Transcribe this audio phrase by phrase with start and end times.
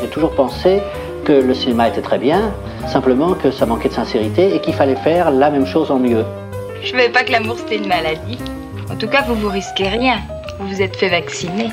[0.00, 0.80] J'ai toujours pensé
[1.24, 2.52] que le cinéma était très bien,
[2.86, 6.24] simplement que ça manquait de sincérité et qu'il fallait faire la même chose en mieux.
[6.82, 8.38] Je savais pas que l'amour c'était une maladie.
[8.90, 10.20] En tout cas, vous vous risquez rien.
[10.58, 11.70] Vous vous êtes fait vacciner.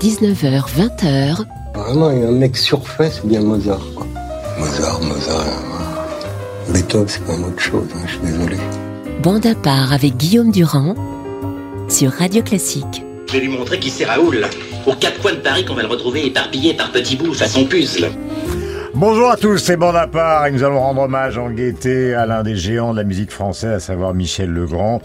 [0.00, 1.44] 19h, 20h.
[1.74, 3.80] Vraiment, il y a un mec surfait, c'est bien Mozart.
[3.96, 4.06] Quoi.
[4.58, 5.44] Mozart, Mozart.
[6.68, 8.56] Beethoven, c'est quand même autre chose, hein, je suis désolé.
[9.22, 10.94] Bande à part avec Guillaume Durand
[11.88, 13.02] sur Radio Classique.
[13.28, 14.46] Je vais lui montrer qui c'est Raoul.
[14.86, 18.10] Aux quatre coins de Paris qu'on va le retrouver éparpillé par petits bouts façon puzzle.
[18.94, 22.26] Bonjour à tous, c'est Bande à part et nous allons rendre hommage en gaieté à
[22.26, 25.02] l'un des géants de la musique française, à savoir Michel Legrand,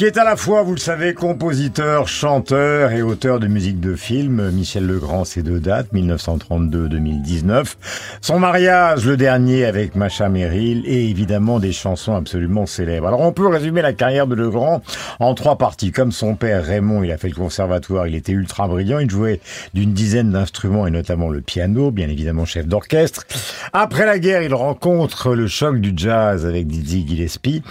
[0.00, 3.94] qui est à la fois, vous le savez, compositeur, chanteur et auteur de musique de
[3.94, 4.50] film.
[4.50, 7.74] Michel Legrand, c'est deux dates, 1932-2019.
[8.22, 13.08] Son mariage, le dernier avec Macha Merrill, et évidemment des chansons absolument célèbres.
[13.08, 14.80] Alors on peut résumer la carrière de Legrand
[15.18, 15.92] en trois parties.
[15.92, 19.42] Comme son père Raymond, il a fait le conservatoire, il était ultra brillant, il jouait
[19.74, 23.26] d'une dizaine d'instruments et notamment le piano, bien évidemment chef d'orchestre.
[23.74, 27.62] Après la guerre, il rencontre le choc du jazz avec Dizzy Gillespie.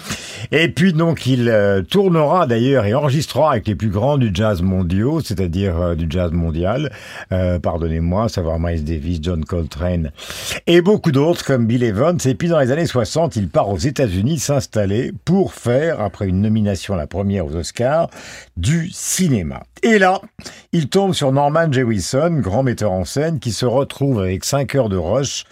[0.52, 1.82] Et puis donc il euh,
[2.20, 6.34] tournera d'ailleurs et enregistrera avec les plus grands du jazz mondiaux, c'est-à-dire euh, du jazz
[6.34, 6.92] mondial,
[7.32, 10.12] euh, pardonnez-moi, à savoir Miles Davis, John Coltrane
[10.68, 12.18] et beaucoup d'autres comme Bill Evans.
[12.26, 16.42] Et puis dans les années 60, il part aux États-Unis s'installer pour faire, après une
[16.42, 18.10] nomination la première aux Oscars,
[18.58, 19.64] du cinéma.
[19.82, 20.22] Et là,
[20.74, 24.90] il tombe sur Norman Jewison, grand metteur en scène, qui se retrouve avec 5 heures
[24.90, 25.46] de rush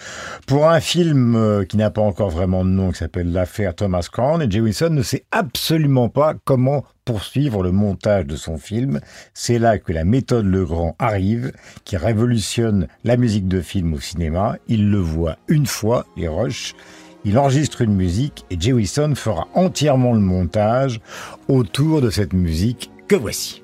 [0.47, 4.07] pour un film euh, qui n'a pas encore vraiment de nom, qui s'appelle L'affaire Thomas
[4.11, 4.41] Crown.
[4.41, 8.99] Et Jewison ne sait absolument pas comment poursuivre le montage de son film.
[9.33, 11.53] C'est là que la méthode Legrand arrive,
[11.85, 14.57] qui révolutionne la musique de film au cinéma.
[14.67, 16.75] Il le voit une fois, les rushs.
[17.23, 20.99] Il enregistre une musique et Jewison fera entièrement le montage
[21.47, 23.63] autour de cette musique que voici.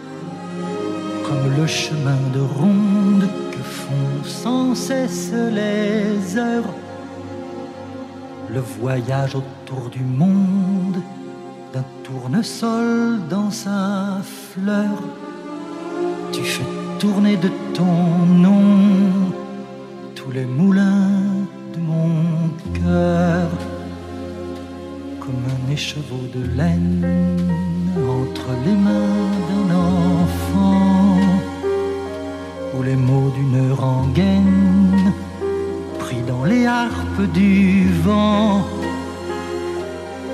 [1.31, 6.73] comme le chemin de ronde que font sans cesse les heures,
[8.49, 11.01] le voyage autour du monde
[11.73, 14.95] d'un tournesol dans sa fleur.
[16.33, 18.63] Tu fais tourner de ton nom
[20.15, 22.09] tous les moulins de mon
[22.73, 23.47] cœur,
[25.21, 27.05] comme un écheveau de laine
[28.19, 30.90] entre les mains d'un enfant,
[32.73, 35.13] ou les mots d'une rengaine
[35.99, 38.65] pris dans les harpes du vent,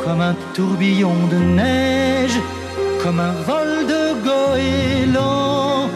[0.04, 2.40] comme un tourbillon de neige,
[3.04, 5.90] comme un vol de goéland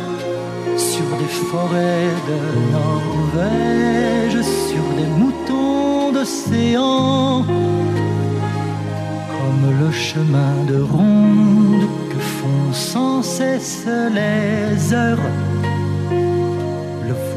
[0.78, 2.40] sur des forêts de
[2.78, 7.46] Norvège, sur des moutons d'océan
[9.62, 15.20] comme le chemin de ronde que font sans cesse les heures.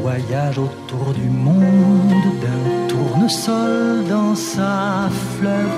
[0.04, 5.70] Voyage autour du monde d'un tournesol dans sa fleur.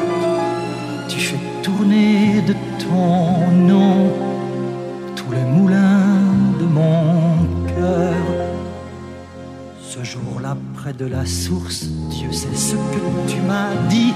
[1.09, 4.11] Tu fais tourner de ton nom
[5.15, 6.11] tous les moulins
[6.59, 8.17] de mon cœur.
[9.81, 14.13] Ce jour-là, près de la source, Dieu sait ce que tu m'as dit.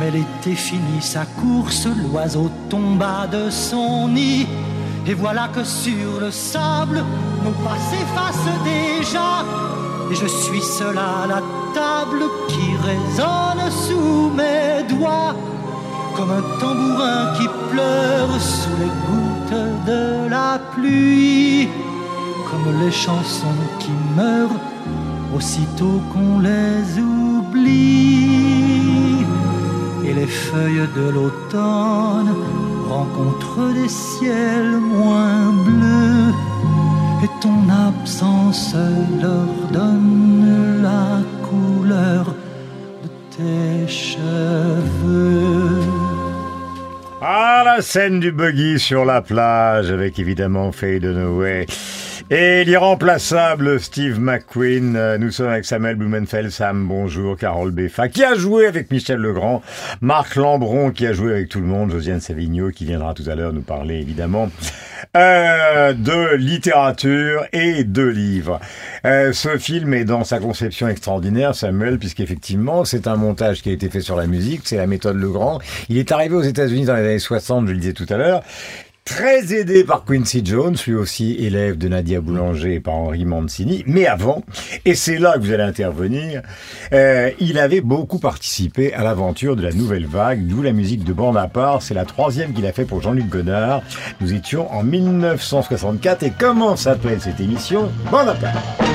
[0.00, 4.48] Mais l'été finit sa course, l'oiseau tomba de son nid.
[5.08, 7.04] Et voilà que sur le sable,
[7.44, 9.44] nos pas s'effacent déjà.
[10.10, 11.40] Et je suis seul à la
[11.72, 15.36] table qui résonne sous mes doigts.
[16.16, 21.68] Comme un tambourin qui pleure sous les gouttes de la pluie.
[22.50, 24.60] Comme les chansons qui meurent
[25.36, 27.76] aussitôt qu'on les oublie
[30.04, 32.34] et les feuilles de l'automne
[32.88, 36.32] rencontrent des ciels moins bleus
[37.24, 38.74] et ton absence
[39.20, 42.34] leur donne la couleur
[43.02, 45.82] de tes cheveux.
[47.20, 51.66] Ah, la scène du buggy sur la plage avec évidemment Faye Dunaway.
[52.28, 58.24] Et l'irremplaçable Steve McQueen, euh, nous sommes avec Samuel Blumenfeld, Sam, bonjour, Carole Beffa, qui
[58.24, 59.62] a joué avec Michel Legrand,
[60.00, 63.36] Marc Lambron, qui a joué avec tout le monde, Josiane Savigno, qui viendra tout à
[63.36, 64.50] l'heure nous parler, évidemment,
[65.16, 68.58] euh, de littérature et de livres.
[69.04, 73.72] Euh, ce film est dans sa conception extraordinaire, Samuel, puisqu'effectivement, c'est un montage qui a
[73.72, 75.60] été fait sur la musique, c'est la méthode Legrand.
[75.88, 78.42] Il est arrivé aux États-Unis dans les années 60, je le disais tout à l'heure,
[79.06, 83.82] très aidé par Quincy Jones, lui aussi élève de Nadia Boulanger et par Henri Mancini.
[83.86, 84.42] Mais avant,
[84.84, 86.42] et c'est là que vous allez intervenir,
[86.92, 91.12] euh, il avait beaucoup participé à l'aventure de la nouvelle vague, d'où la musique de
[91.12, 91.82] bande à part.
[91.82, 93.82] C'est la troisième qu'il a fait pour Jean-Luc Godard.
[94.20, 97.90] Nous étions en 1964 et comment s'appelle cette émission?
[98.10, 98.85] Bande à part.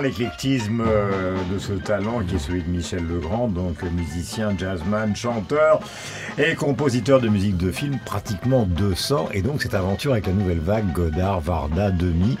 [0.00, 5.14] Comprend l'éclectisme euh, de ce talent qui est celui de Michel Legrand, donc musicien, jazzman,
[5.14, 5.80] chanteur
[6.38, 9.28] et compositeur de musique de film, pratiquement 200.
[9.34, 12.38] Et donc cette aventure avec la nouvelle vague, Godard, Varda, Demi.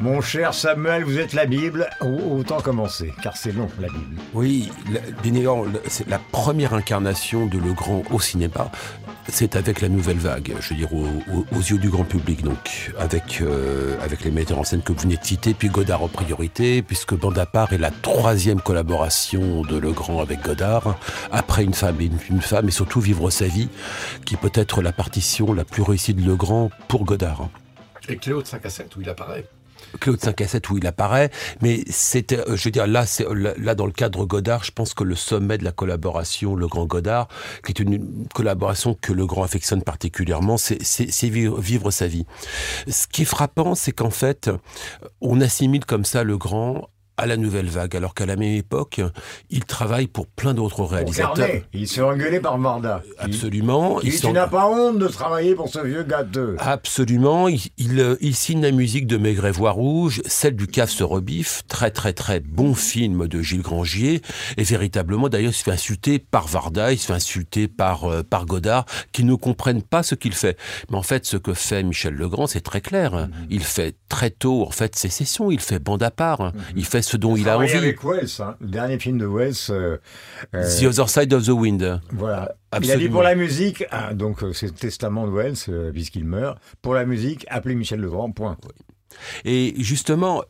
[0.00, 4.16] Mon cher Samuel, vous êtes la Bible, Au- autant commencer, car c'est long la Bible.
[4.32, 4.70] Oui,
[5.22, 8.70] bien évidemment, c'est la première incarnation de Legrand au cinéma.
[9.28, 12.42] C'est avec la nouvelle vague, je veux dire, au- au- aux yeux du grand public,
[12.42, 16.02] donc, avec, euh, avec les metteurs en scène que vous venez de citer, puis Godard
[16.02, 20.96] en priorité, puisque Bande à part est la troisième collaboration de Legrand avec Godard,
[21.32, 23.68] après Une femme et une, une femme, et surtout Vivre sa vie,
[24.26, 27.48] qui peut être la partition la plus réussie de Legrand pour Godard.
[28.08, 29.46] Et Cléo de 5 à 7 où il apparaît.
[30.00, 31.30] Claude 5 à 7 où il apparaît,
[31.60, 34.94] mais c'était, euh, je veux dire, là, c'est, là, dans le cadre Godard, je pense
[34.94, 37.28] que le sommet de la collaboration, le Grand Godard,
[37.64, 41.90] qui est une, une collaboration que le Grand affectionne particulièrement, c'est, c'est, c'est vivre, vivre
[41.90, 42.26] sa vie.
[42.88, 44.50] Ce qui est frappant, c'est qu'en fait,
[45.20, 49.00] on assimile comme ça le Grand à la nouvelle vague, alors qu'à la même époque,
[49.50, 51.34] il travaille pour plein d'autres réalisateurs.
[51.34, 53.02] Carnet, il se fait engueuler par Varda.
[53.06, 54.00] Il- Absolument.
[54.02, 56.56] Il, s'en- tu n'as pas honte de travailler pour ce vieux gâteux.
[56.58, 60.90] Absolument, il, il, euh, il signe la musique de Maigret Voix Rouge, celle du Cave
[60.90, 64.20] se rebiffe, très très très bon film de Gilles Grangier,
[64.56, 68.22] et véritablement d'ailleurs il se fait insulter par Varda, il se fait insulter par, euh,
[68.22, 70.58] par Godard, qui ne comprennent pas ce qu'il fait.
[70.90, 73.28] Mais en fait ce que fait Michel Legrand c'est très clair, hein.
[73.50, 76.52] il fait très tôt en fait ses sessions, il fait bande à part, hein.
[76.76, 77.72] il fait ce dont il a envie.
[77.72, 79.54] avec Wells, hein, le dernier film de Wells.
[79.70, 79.98] euh,
[80.54, 82.00] euh, The Other Side of the Wind.
[82.12, 82.54] Voilà.
[82.72, 83.12] Il a dit Absolument.
[83.12, 86.58] pour la musique, ah, donc euh, c'est le testament de Wells, puisqu'il meurt.
[86.82, 88.56] Pour la musique, appelez Michel Legrand, point.
[89.44, 90.42] Et justement,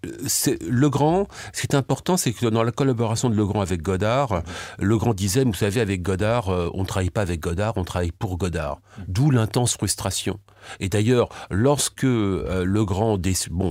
[0.66, 4.42] Legrand, ce qui est important, c'est que dans la collaboration de Legrand avec Godard,
[4.78, 8.38] Legrand disait, vous savez, avec Godard, on ne travaille pas avec Godard, on travaille pour
[8.38, 8.80] Godard.
[9.06, 10.38] D'où l'intense frustration.
[10.80, 13.18] Et d'ailleurs, lorsque euh, Legrand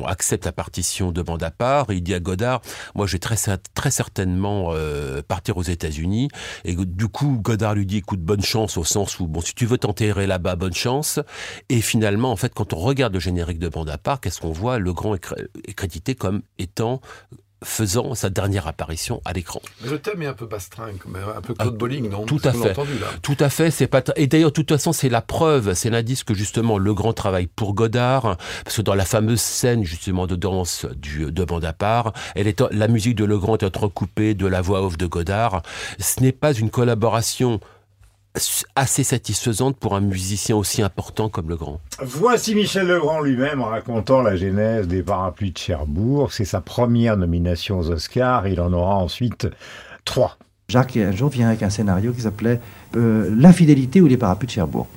[0.06, 2.62] accepte la partition de bande à part, il dit à Godard,
[2.96, 6.30] moi je vais très, cer- très certainement euh, partir aux États-Unis.
[6.66, 9.66] Et du coup, Godard lui dit, écoute, bonne chance au sens où, bon, si tu
[9.66, 11.20] veux t'enterrer là-bas, bonne chance.
[11.70, 14.52] Et finalement, en fait, quand on regarde le générique de bande à part, qu'est-ce qu'on
[14.52, 14.80] voit?
[14.80, 17.02] Legrand est crédité comme étant
[17.64, 19.62] faisant sa dernière apparition à l'écran.
[19.86, 20.98] Le thème est un peu bastringue,
[21.36, 22.26] un peu Claude Ah, Bolling, non?
[22.26, 22.70] tout à fait.
[22.70, 23.08] a entendu, là.
[23.22, 26.24] Tout à fait, c'est pas et d'ailleurs de toute façon c'est la preuve, c'est l'indice
[26.24, 30.36] que justement le grand travail pour Godard, parce que dans la fameuse scène justement de
[30.36, 34.48] danse du de bande à part, elle est la musique de Legrand est entrecoupée de
[34.48, 35.62] la voix off de Godard.
[36.00, 37.60] Ce n'est pas une collaboration
[38.76, 41.80] assez satisfaisante pour un musicien aussi important comme le grand.
[42.02, 46.34] Voici Michel Legrand lui-même racontant la genèse des parapluies de Cherbourg.
[46.34, 48.48] C'est sa première nomination aux Oscars.
[48.48, 49.48] Il en aura ensuite
[50.04, 50.38] trois.
[50.68, 52.60] Jacques, un jour, vient avec un scénario qui s'appelait
[52.96, 54.88] euh, L'infidélité ou les parapluies de Cherbourg.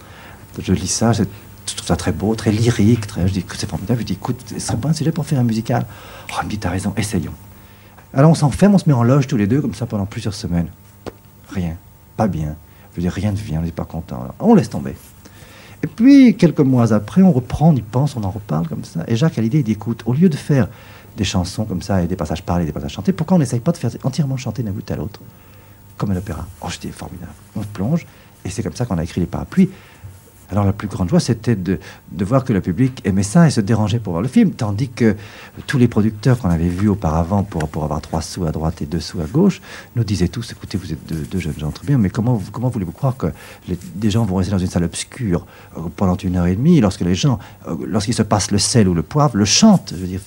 [0.58, 1.24] Je lis ça, je
[1.66, 3.06] trouve ça très beau, très lyrique.
[3.06, 4.00] Très, je dis que c'est formidable.
[4.00, 5.84] Je dis, écoute, ce serait pas un sujet pour faire un musical.
[6.30, 7.34] Oh, il me dit, t'as raison, essayons.
[8.14, 10.32] Alors on s'enferme, on se met en loge tous les deux, comme ça, pendant plusieurs
[10.32, 10.68] semaines.
[11.50, 11.76] Rien,
[12.16, 12.56] pas bien.
[12.96, 14.28] Je veux rien ne vient, on n'est pas content.
[14.40, 14.94] On laisse tomber.
[15.82, 19.04] Et puis, quelques mois après, on reprend, on y pense, on en reparle comme ça.
[19.08, 20.68] Et Jacques a l'idée, il dit, écoute, au lieu de faire
[21.16, 23.72] des chansons comme ça et des passages parlés, des passages chantés, pourquoi on n'essaye pas
[23.72, 25.20] de faire entièrement chanter d'un bout à l'autre
[25.96, 26.46] comme un opéra.
[26.60, 27.32] Oh, j'étais formidable.
[27.54, 28.06] On plonge,
[28.44, 29.70] et c'est comme ça qu'on a écrit les parapluies.
[30.50, 31.78] Alors la plus grande joie, c'était de,
[32.12, 35.16] voir que le public aimait ça et se dérangeait pour voir le film, tandis que
[35.66, 38.86] tous les producteurs qu'on avait vus auparavant pour, pour avoir trois sous à droite et
[38.86, 39.60] deux sous à gauche
[39.94, 42.92] nous disaient tous, écoutez, vous êtes deux, jeunes gens très bien, mais comment, comment voulez-vous
[42.92, 43.26] croire que
[43.94, 47.02] des gens vont rester dans une salle obscure euh, pendant une heure et demie lorsque
[47.02, 47.38] les gens,
[47.68, 49.92] euh, lorsqu'il se passe le sel ou le poivre, le chantent?
[49.94, 50.20] Je veux dire,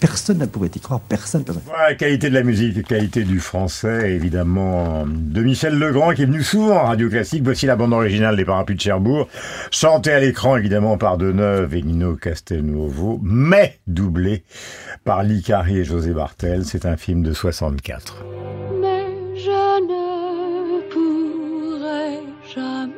[0.00, 1.44] personne ne pouvait y croire, personne.
[1.44, 1.62] personne.
[1.78, 6.42] la qualité de la musique, qualité du français, évidemment, de Michel Legrand qui est venu
[6.42, 7.42] souvent à Radio Classique.
[7.44, 9.25] Voici la bande originale des Parapluies de Cherbourg.
[9.70, 14.44] Chanté à l'écran, évidemment, par Deneuve et Nino Castelnuovo, mais doublé
[15.04, 16.64] par Licari et José Bartel.
[16.64, 18.24] C'est un film de 64.
[18.80, 22.20] Mais je ne pourrai
[22.54, 22.96] jamais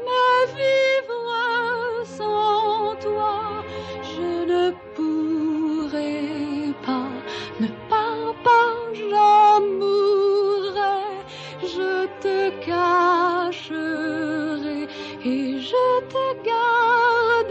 [0.57, 3.65] vivre sans toi.
[4.03, 7.09] Je ne pourrai pas
[7.61, 11.03] ne pas, pas, j'en mourrai.
[11.63, 14.48] Je te cacherai
[15.25, 17.51] et je te garderai,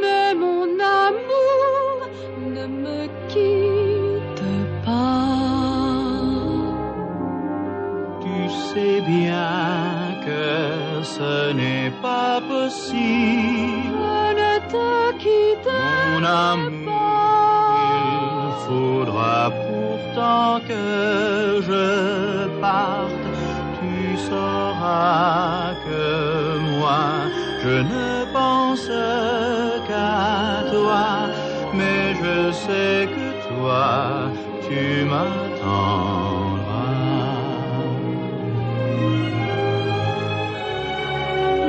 [0.00, 2.08] mais mon amour
[2.54, 4.44] ne me quitte
[4.84, 5.18] pas.
[8.22, 8.38] Tu
[8.68, 13.98] sais bien que ce n'est pas possible.
[14.00, 15.72] Je ne te quitte
[16.12, 16.92] mon amour.
[18.06, 23.27] Il faudra pourtant que je parte.
[24.26, 26.04] Sauras que
[26.76, 27.04] moi,
[27.62, 28.88] je ne pense
[29.86, 31.06] qu'à toi,
[31.78, 33.88] mais je sais que toi,
[34.66, 36.58] tu m'attendras.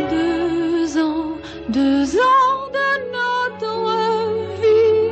[0.10, 1.28] Deux ans,
[1.70, 3.74] deux ans de notre
[4.62, 5.12] vie.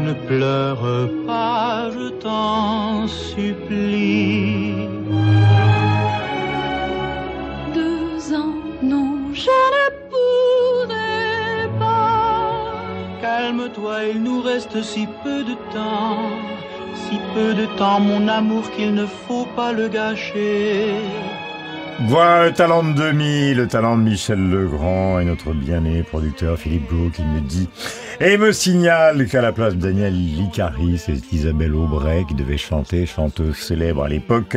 [0.00, 0.86] Ne pleure
[1.26, 3.51] pas, je t'en supplie.
[7.74, 12.74] Deux ans, non, je ne pourrai pas.
[13.20, 16.30] Calme-toi, il nous reste si peu de temps,
[16.94, 20.94] si peu de temps, mon amour, qu'il ne faut pas le gâcher.
[22.08, 26.90] Voilà le talent de demi, le talent de Michel Legrand et notre bien-aimé producteur Philippe
[26.90, 27.68] Gau qui me dit
[28.20, 33.06] et me signale qu'à la place de Daniel Licari, c'est Isabelle Aubray qui devait chanter,
[33.06, 34.56] chanteuse célèbre à l'époque,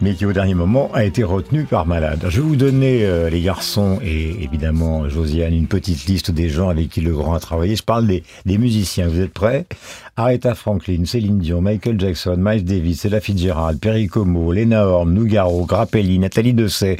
[0.00, 2.24] mais qui au dernier moment a été retenue par malade.
[2.28, 6.70] Je vais vous donner, euh, les garçons et évidemment Josiane, une petite liste des gens
[6.70, 7.76] avec qui Legrand a travaillé.
[7.76, 8.22] Je parle des
[8.58, 9.08] musiciens.
[9.08, 9.66] Vous êtes prêts?
[10.14, 15.64] Aretha Franklin, Céline Dion, Michael Jackson, Miles Davis, Ella Fitzgerald, Perry Como, Lena Horne, Nougaro,
[15.64, 16.98] Grappelli, Nathalie Dessay,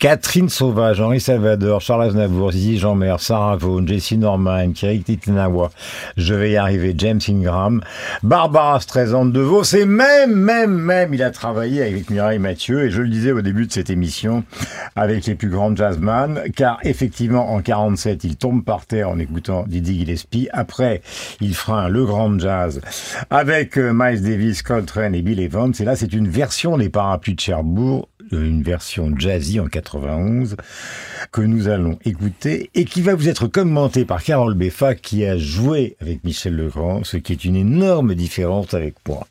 [0.00, 5.68] Catherine Sauvage, Henri Salvador, Charles Aznavour, Zizi Jeanmer, Sarah Vaughan, Jessie Norman, Thierry Titanawa,
[6.16, 7.82] je vais y arriver, James Ingram,
[8.22, 12.90] Barbara Streisand de Vos, et même, même, même, il a travaillé avec Mireille Mathieu, et
[12.90, 14.42] je le disais au début de cette émission,
[14.96, 19.66] avec les plus grands jazzman, car effectivement, en 47, il tombe par terre en écoutant
[19.68, 20.48] Didi Gillespie.
[20.54, 21.02] Après,
[21.42, 22.53] il fera un Le Grand Jazz
[23.30, 25.72] avec euh, Miles Davis, Coltrane et Bill Evans.
[25.78, 30.56] Et là, c'est une version des Parapluies de Cherbourg, une version jazzy en 91
[31.32, 35.36] que nous allons écouter et qui va vous être commentée par Carole Beffa qui a
[35.36, 39.26] joué avec Michel Legrand, ce qui est une énorme différence avec moi.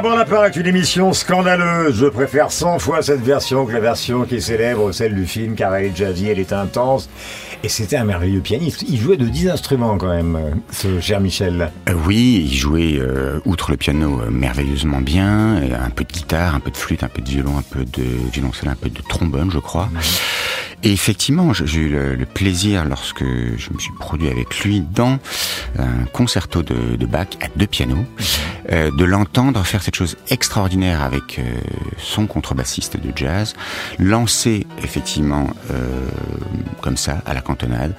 [0.00, 1.96] Voilà, bon appart est une émission scandaleuse.
[1.98, 5.56] Je préfère 100 fois cette version que la version qui est célèbre, celle du film,
[5.56, 7.08] car elle est jazzy, elle est intense.
[7.64, 8.84] Et c'était un merveilleux pianiste.
[8.88, 11.72] Il jouait de 10 instruments quand même, ce cher Michel.
[11.88, 15.56] Euh, oui, il jouait, euh, outre le piano, euh, merveilleusement bien.
[15.56, 18.04] Un peu de guitare, un peu de flûte, un peu de violon, un peu de
[18.32, 19.88] violoncelle, un peu de trombone, je crois.
[20.84, 25.18] Et effectivement, j'ai eu le, plaisir, lorsque je me suis produit avec lui dans
[25.78, 28.04] un concerto de, de Bach à deux pianos,
[28.70, 31.42] euh, de l'entendre faire cette chose extraordinaire avec euh,
[31.98, 33.54] son contrebassiste de jazz,
[33.98, 36.06] lancer effectivement euh,
[36.80, 37.94] comme ça à la cantonade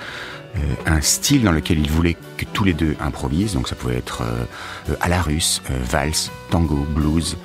[0.55, 3.53] euh, un style dans lequel il voulait que tous les deux improvisent.
[3.53, 4.24] Donc ça pouvait être
[5.01, 7.36] à la russe, valse, tango, blues,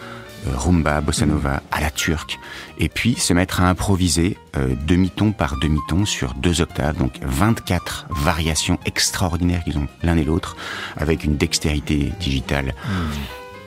[0.53, 2.39] rumba, bossa nova, à la turque.
[2.79, 6.97] Et puis se mettre à improviser euh, demi-ton par demi-ton sur deux octaves.
[6.97, 10.57] Donc 24 variations extraordinaires qu'ils ont l'un et l'autre
[10.97, 12.75] avec une dextérité digitale.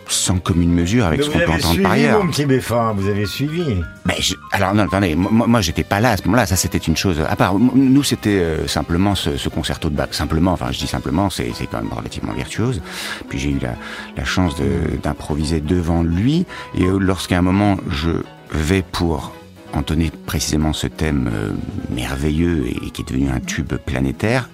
[0.09, 2.23] Sans commune mesure avec Mais ce qu'on peut entendre suivi, par ailleurs.
[2.23, 3.81] mon petit Béfin, vous avez suivi.
[4.05, 6.45] Mais je- alors non, attendez, moi, moi j'étais pas là à ce moment-là.
[6.45, 7.55] Ça c'était une chose à part.
[7.59, 10.09] Nous c'était euh, simplement ce, ce concerto de Bach.
[10.11, 12.81] Simplement, enfin je dis simplement, c'est quand même relativement virtuose.
[13.27, 13.73] Puis j'ai eu la,
[14.15, 16.45] la chance de- d'improviser devant lui.
[16.77, 18.11] Et euh, lorsqu'à un moment je
[18.51, 19.33] vais pour
[19.73, 21.51] entonner précisément ce thème euh,
[21.93, 24.49] merveilleux et qui est devenu un tube planétaire.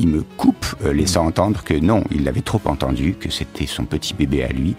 [0.00, 3.84] Il me coupe, euh, laissant entendre que non, il l'avait trop entendu, que c'était son
[3.84, 4.74] petit bébé à lui.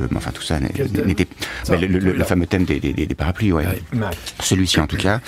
[0.00, 1.26] Euh, mais enfin, tout ça n'était.
[1.68, 2.24] Mais le, le- le celui-là.
[2.24, 3.64] fameux thème des, des- des- des parapluies, ouais.
[3.66, 4.00] Ouais.
[4.42, 5.20] Celui-ci en tout cas.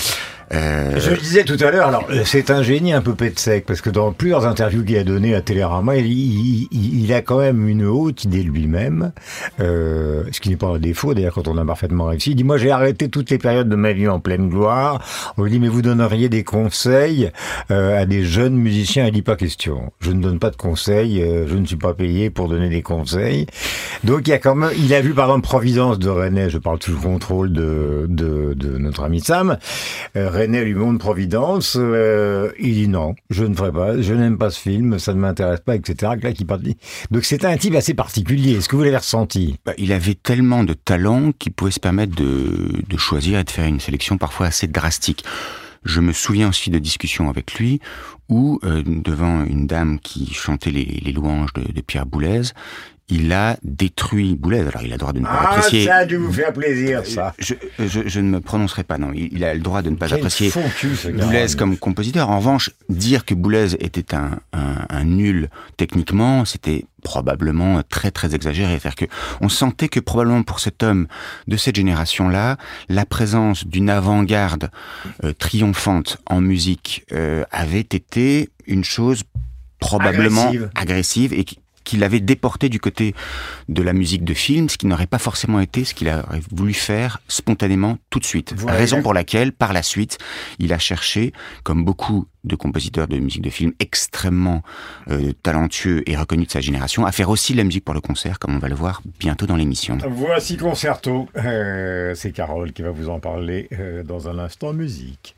[0.53, 3.39] Euh, Je le disais tout à l'heure, alors euh, c'est un génie un peu pet
[3.39, 7.69] sec, parce que dans plusieurs interviews qu'il a données à Télérama, il, a quand même
[7.69, 9.13] une haute idée de lui-même,
[9.61, 12.31] euh, ce qui n'est pas un défaut d'ailleurs quand on a parfaitement réussi.
[12.33, 15.03] Il dit, moi j'ai arrêté toutes les périodes de ma vie en pleine gloire.
[15.37, 17.31] On lui dit, mais vous donneriez des conseils
[17.69, 19.07] à des jeunes musiciens?
[19.07, 19.93] Il dit, pas question.
[20.01, 23.47] Je ne donne pas de conseils, je ne suis pas payé pour donner des conseils.
[24.05, 26.79] Donc il a quand même, il a vu par exemple Providence de René, je parle
[26.83, 29.59] sous le contrôle de, de, de notre ami Sam.
[30.17, 34.39] Euh, René lui montre Providence, euh, il dit non, je ne ferai pas, je n'aime
[34.39, 36.13] pas ce film, ça ne m'intéresse pas, etc.
[37.11, 38.53] Donc c'est un type assez particulier.
[38.53, 39.57] Est-ce que vous l'avez ressenti?
[39.65, 43.51] Bah, il avait tellement de talent qu'il pouvait se permettre de, de choisir et de
[43.51, 45.25] faire une sélection parfois assez drastique.
[45.85, 47.81] Je me souviens aussi de discussions avec lui
[48.29, 52.43] où, euh, devant une dame qui chantait les, louanges de Pierre Boulez,
[53.13, 54.61] il a détruit Boulez.
[54.61, 55.85] Alors il a le droit de ne pas Ah, apprécier.
[55.87, 57.35] ça a dû vous faire plaisir, ça.
[57.39, 59.13] Je, je, je ne me prononcerai pas, non.
[59.15, 60.51] Il, a le droit de ne pas Quel apprécier.
[61.13, 62.31] Boulez comme compositeur.
[62.31, 68.35] En revanche, dire que Boulez était un, un, un nul techniquement, c'était probablement très très
[68.35, 68.79] exagéré.
[68.81, 71.07] C'est-à-dire que on sentait que probablement pour cet homme
[71.49, 72.57] de cette génération-là,
[72.89, 74.71] la présence d'une avant-garde
[75.25, 79.23] euh, triomphante en musique euh, avait été une chose
[79.81, 80.71] probablement Agressive.
[80.77, 83.15] agressive et qui qui l'avait déporté du côté
[83.69, 86.75] de la musique de film, ce qui n'aurait pas forcément été ce qu'il aurait voulu
[86.75, 88.55] faire spontanément tout de suite.
[88.57, 88.79] Voilà.
[88.79, 90.19] Raison pour laquelle, par la suite,
[90.59, 94.63] il a cherché, comme beaucoup de compositeurs de musique de film extrêmement
[95.11, 98.01] euh, talentueux et reconnus de sa génération, à faire aussi de la musique pour le
[98.01, 99.99] concert, comme on va le voir bientôt dans l'émission.
[100.09, 101.29] Voici Concerto.
[101.37, 105.37] Euh, c'est Carole qui va vous en parler euh, dans un instant musique.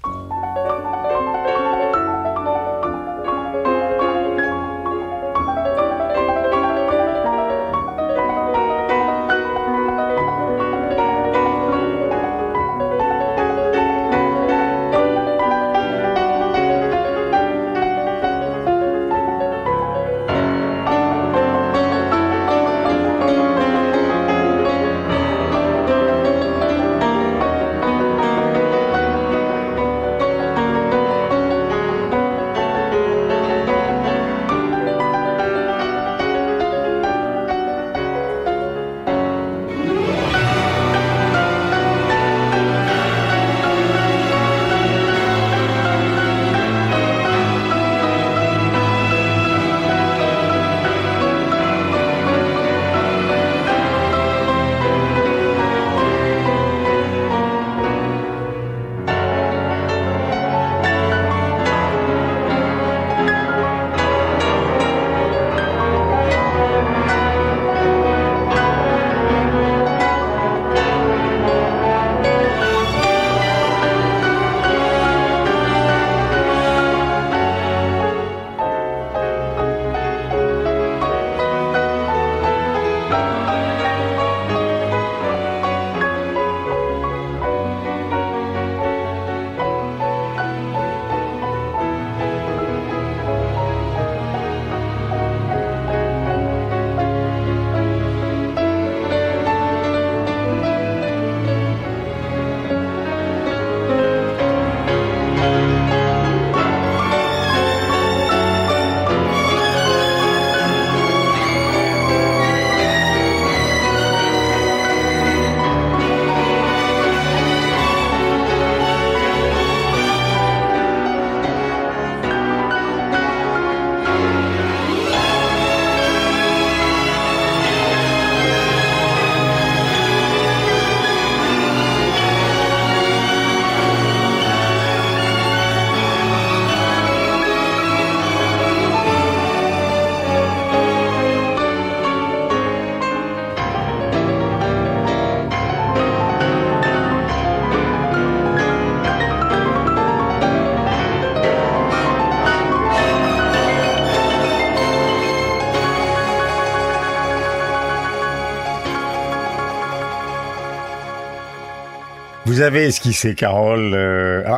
[162.54, 163.96] Vous avez esquissé, Carole.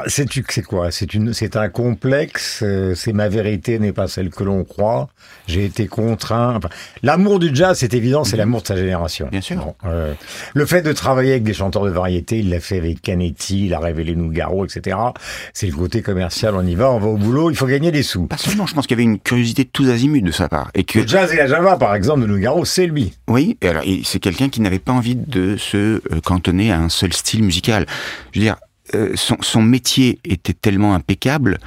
[0.06, 0.90] C'est quoi?
[0.90, 2.60] C'est une, c'est un complexe.
[2.62, 5.08] euh, c'est ma vérité n'est pas celle que l'on croit.
[5.46, 6.56] J'ai été contraint.
[6.56, 6.68] Enfin,
[7.02, 9.28] l'amour du jazz, c'est évident, c'est l'amour de sa génération.
[9.30, 9.56] Bien sûr.
[9.56, 10.14] Bon, euh,
[10.54, 13.74] le fait de travailler avec des chanteurs de variété, il l'a fait avec Canetti, il
[13.74, 14.96] a révélé Nougaro, etc.
[15.52, 16.54] C'est le côté commercial.
[16.54, 17.50] On y va, on va au boulot.
[17.50, 18.26] Il faut gagner des sous.
[18.26, 20.70] Pas seulement, je pense qu'il y avait une curiosité de tous azimuts de sa part.
[20.74, 23.12] Et que, Le jazz et la java, par exemple, de Nougaro, c'est lui.
[23.28, 26.88] oui, et alors, c'est quelqu'un qui n'avait pas envie de se euh, cantonner à un
[26.88, 27.86] seul style musical.
[28.32, 28.56] Je veux dire,
[28.94, 31.58] euh, son, son métier était tellement impeccable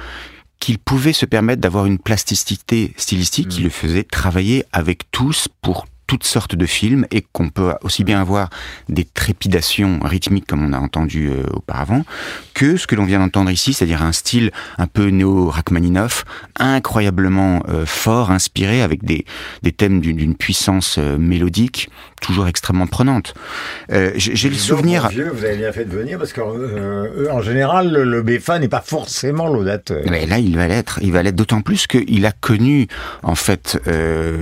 [0.58, 5.86] qu'il pouvait se permettre d'avoir une plasticité stylistique qui le faisait travailler avec tous pour
[6.10, 8.50] toutes sortes de films et qu'on peut aussi bien avoir
[8.88, 12.04] des trépidations rythmiques comme on a entendu euh, auparavant
[12.52, 16.24] que ce que l'on vient d'entendre ici, c'est-à-dire un style un peu néo-Rachmaninoff,
[16.58, 19.24] incroyablement euh, fort, inspiré avec des,
[19.62, 23.32] des thèmes d'une puissance euh, mélodique toujours extrêmement prenante.
[23.88, 25.08] J'ai le souvenir...
[25.08, 28.58] vieux, vous avez bien fait de venir parce que eux, en général, le, le BFA
[28.58, 30.02] n'est pas forcément l'audateur.
[30.10, 30.98] Mais là, il va l'être.
[31.00, 32.88] Il va l'être d'autant plus qu'il a connu,
[33.22, 33.80] en fait,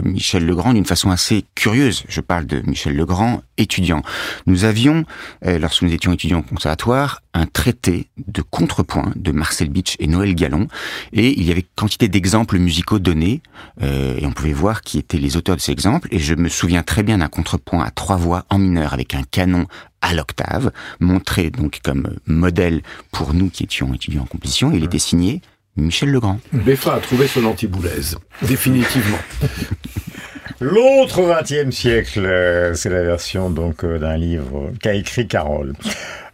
[0.02, 2.04] Michel Legrand d'une façon assez curieuse.
[2.08, 4.02] Je parle de Michel Legrand, étudiant.
[4.46, 5.04] Nous avions,
[5.44, 10.06] euh, lorsque nous étions étudiants au conservatoire, un traité de contrepoint de Marcel Beach et
[10.06, 10.68] Noël Gallon,
[11.12, 13.42] et il y avait quantité d'exemples musicaux donnés,
[13.82, 16.08] euh, et on pouvait voir qui étaient les auteurs de ces exemples.
[16.12, 19.24] Et je me souviens très bien d'un contrepoint à trois voix en mineur avec un
[19.24, 19.66] canon
[20.00, 24.70] à l'octave, montré donc comme modèle pour nous qui étions étudiants en composition.
[24.72, 25.42] Il était signé
[25.76, 26.38] Michel Legrand.
[26.52, 29.18] Beffa a trouvé son antiboulaise, définitivement.
[30.60, 35.74] L'autre 20e siècle, euh, c'est la version donc euh, d'un livre qu'a écrit Carole.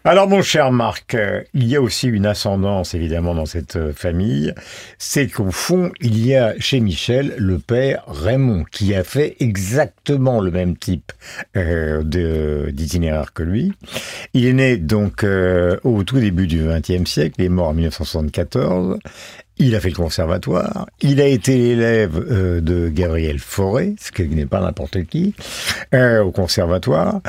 [0.02, 4.54] Alors mon cher Marc, euh, il y a aussi une ascendance évidemment dans cette famille,
[4.96, 10.40] c'est qu'au fond il y a chez Michel le père Raymond qui a fait exactement
[10.40, 11.12] le même type
[11.54, 13.72] d'itinéraire que lui.
[14.32, 18.98] Il est né donc au tout début du XXe siècle, il est mort en 1974.
[19.58, 20.86] Il a fait le conservatoire.
[21.00, 25.32] Il a été l'élève euh, de Gabriel Fauré, ce qui n'est pas n'importe qui,
[25.94, 27.20] euh, au conservatoire.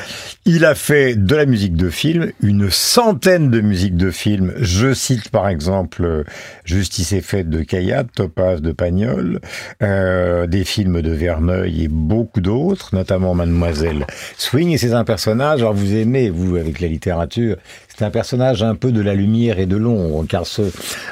[0.46, 4.54] Il a fait de la musique de film, une centaine de musiques de film.
[4.58, 6.24] Je cite par exemple euh,
[6.64, 9.40] Justice et fête de Caillat, Topaz de Pagnol,
[9.84, 14.08] euh, des films de Verneuil et beaucoup d'autres, notamment Mademoiselle
[14.38, 14.72] Swing.
[14.72, 17.58] Et c'est un personnage, alors vous aimez, vous, avec la littérature,
[17.96, 20.64] c'est un personnage un peu de la lumière et de l'ombre, car ce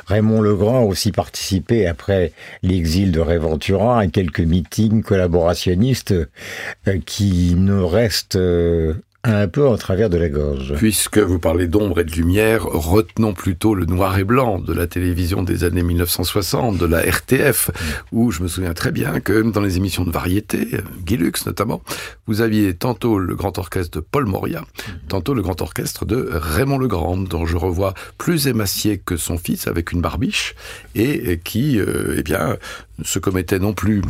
[0.07, 7.55] Raymond Legrand a aussi participé, après l'exil de Réventura, à quelques meetings collaborationnistes euh, qui
[7.57, 8.93] nous restent euh,
[9.25, 10.73] un peu en travers de la gorge.
[10.75, 14.85] Puisque vous parlez d'ombre et de lumière, retenons plutôt le noir et blanc de la
[14.85, 17.71] télévision des années 1960, de la RTF,
[18.11, 20.67] où je me souviens très bien que dans les émissions de variété,
[21.05, 21.81] Guy Lux notamment,
[22.27, 24.65] vous aviez tantôt le grand orchestre de Paul Moria,
[25.07, 29.67] tantôt le grand orchestre de Raymond Legrand, dont je revois plus émacié que son fils
[29.67, 30.53] avec une barbiche,
[30.95, 32.57] et qui, euh, eh bien,
[33.03, 34.01] se commettait non plus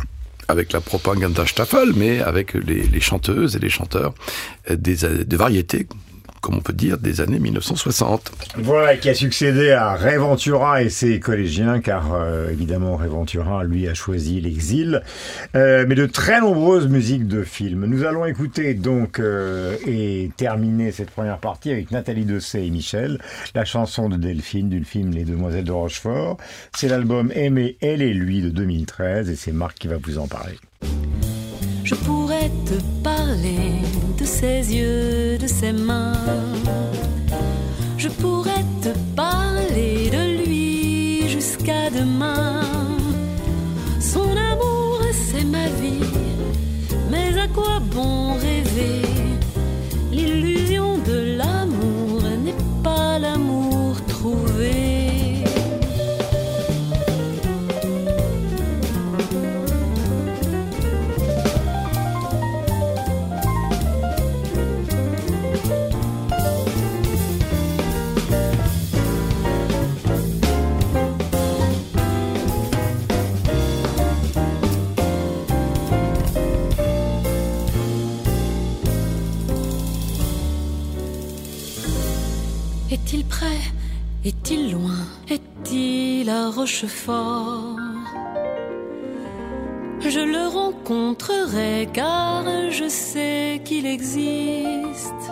[0.48, 4.14] avec la propaganda Staffel, mais avec les, chanteuses et les chanteurs
[4.70, 5.86] euh, des, a- de variété,
[6.44, 8.32] comme on peut dire, des années 1960.
[8.58, 13.64] Voilà, qui a succédé à Ray Ventura et ses collégiens, car euh, évidemment Ray Ventura,
[13.64, 15.00] lui, a choisi l'exil,
[15.56, 17.86] Euh, mais de très nombreuses musiques de films.
[17.86, 23.20] Nous allons écouter donc euh, et terminer cette première partie avec Nathalie Dessay et Michel,
[23.54, 26.36] la chanson de Delphine du film Les Demoiselles de Rochefort.
[26.76, 30.26] C'est l'album Aimer elle et lui de 2013 et c'est Marc qui va vous en
[30.26, 30.58] parler.
[31.84, 33.82] Je pourrais te parler
[34.18, 36.14] de ses yeux, de ses mains.
[37.98, 42.62] Je pourrais te parler de lui jusqu'à demain.
[44.00, 46.10] Son amour, c'est ma vie.
[47.10, 49.02] Mais à quoi bon rêver?
[50.10, 53.53] L'illusion de l'amour n'est pas l'amour
[90.00, 95.30] Je le rencontrerai car je sais qu'il existe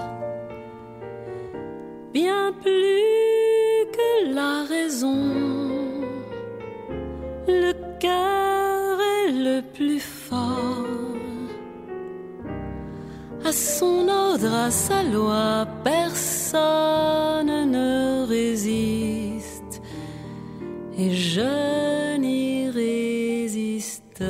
[2.12, 5.24] bien plus que la raison.
[7.48, 10.84] Le cœur est le plus fort.
[13.44, 17.41] À son ordre, à sa loi, personne
[21.02, 24.22] et je n'y résisterai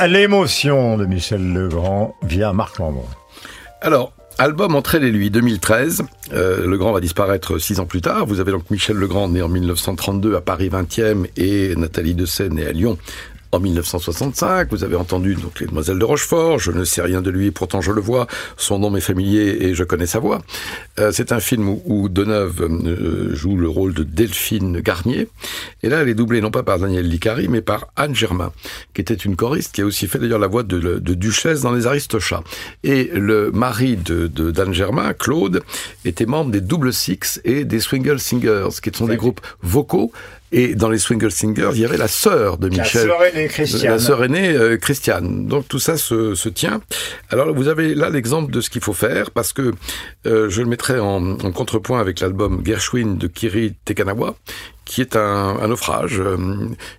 [0.00, 3.04] À l'émotion de Michel Legrand via Marc Lambron.
[3.80, 6.02] Alors, album Entre elle et lui, 2013.
[6.32, 8.24] Euh, Legrand va disparaître six ans plus tard.
[8.24, 12.64] Vous avez donc Michel Legrand, né en 1932 à Paris 20e, et Nathalie Dessay, née
[12.64, 12.96] à Lyon
[13.52, 14.68] en 1965.
[14.70, 16.58] Vous avez entendu donc les Demoiselles de Rochefort.
[16.58, 18.26] Je ne sais rien de lui, pourtant je le vois.
[18.56, 20.40] Son nom m'est familier et je connais sa voix.
[20.98, 25.28] Euh, c'est un film où, où Deneuve euh, joue le rôle de Delphine Garnier.
[25.82, 28.52] Et là, elle est doublée non pas par Daniel Licari, mais par Anne Germain,
[28.94, 31.72] qui était une choriste qui a aussi fait d'ailleurs la voix de, de Duchesse dans
[31.72, 32.42] Les Aristochats.
[32.84, 35.62] Et le mari de, de d'Anne Germain, Claude,
[36.04, 40.12] était membre des Double Six et des Swingle Singers, qui sont des groupes vocaux
[40.52, 43.08] et dans les Swingle Singers, il y avait la sœur de Michel.
[43.08, 43.92] La sœur aînée Christiane.
[43.92, 45.46] La sœur aînée euh, Christiane.
[45.46, 46.80] Donc tout ça se, se, tient.
[47.30, 49.74] Alors vous avez là l'exemple de ce qu'il faut faire parce que
[50.26, 54.36] euh, je le mettrai en, en contrepoint avec l'album Gershwin de Kiri Tekanawa
[54.88, 56.36] qui est un, un naufrage, euh,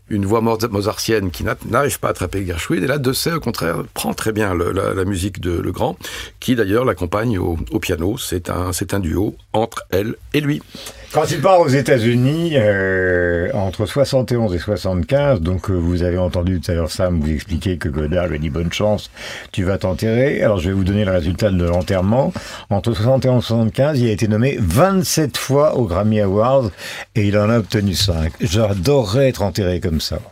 [0.10, 2.84] une voix mozartienne qui n'arrive pas à attraper Gershwin.
[2.84, 5.98] Et là, Dessay, au contraire, prend très bien le, la, la, musique de Legrand,
[6.40, 8.16] qui d'ailleurs l'accompagne au, au, piano.
[8.20, 10.62] C'est un, c'est un duo entre elle et lui.
[11.12, 16.62] Quand il part aux États-Unis, euh, entre 71 et 75, donc euh, vous avez entendu
[16.62, 19.10] tout à l'heure Sam vous expliquer que Godard lui a dit bonne chance,
[19.52, 20.44] tu vas t'enterrer.
[20.44, 22.32] Alors je vais vous donner le résultat de l'enterrement.
[22.70, 26.70] Entre 71 et 75, il a été nommé 27 fois aux Grammy Awards
[27.16, 28.34] et il en a obtenu 5.
[28.40, 30.20] J'adorerais être enterré comme ça.–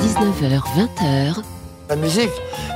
[0.00, 1.42] 19h, 20h.
[1.88, 2.28] La musique,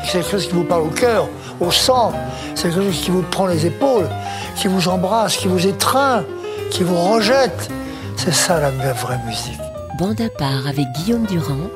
[0.04, 1.28] c'est quelque chose qui vous parle au cœur,
[1.60, 2.12] au sang.
[2.54, 4.08] C'est quelque chose qui vous prend les épaules,
[4.56, 6.24] qui vous embrasse, qui vous étreint,
[6.70, 7.70] qui vous rejette.
[8.16, 9.60] C'est ça la vraie musique.
[9.98, 11.68] Bande à part avec Guillaume Durand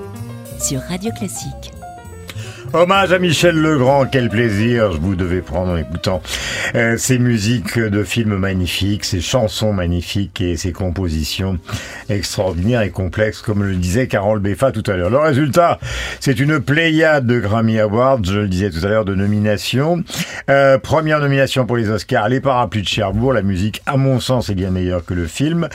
[0.58, 1.75] sur Radio Classique.
[2.76, 6.20] Hommage à Michel Legrand, quel plaisir je vous devais prendre en écoutant
[6.74, 11.58] euh, ces musiques de films magnifiques, ces chansons magnifiques et ces compositions
[12.10, 15.08] extraordinaires et complexes, comme le disait Carole Beffa tout à l'heure.
[15.08, 15.78] Le résultat,
[16.20, 20.04] c'est une pléiade de Grammy Awards, je le disais tout à l'heure, de nominations.
[20.50, 24.50] Euh, première nomination pour les Oscars, Les Parapluies de Cherbourg, la musique, à mon sens,
[24.50, 25.68] est bien meilleure que le film.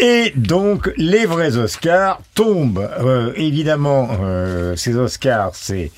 [0.00, 2.90] Et donc, les vrais Oscars tombent.
[2.98, 5.92] Euh, évidemment, euh, ces Oscars, c'est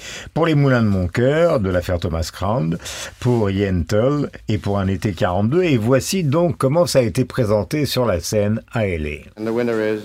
[0.47, 2.79] les Moulins de mon cœur de l'affaire Thomas Crown,
[3.21, 5.63] pour Yentl et pour un été 42.
[5.65, 9.29] Et voici donc comment ça a été présenté sur la scène à LA.
[9.39, 10.01] And the winner is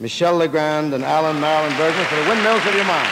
[0.00, 3.08] Michel Legrand and Alan Marilyn Bergman for the Windmills of Your Mind.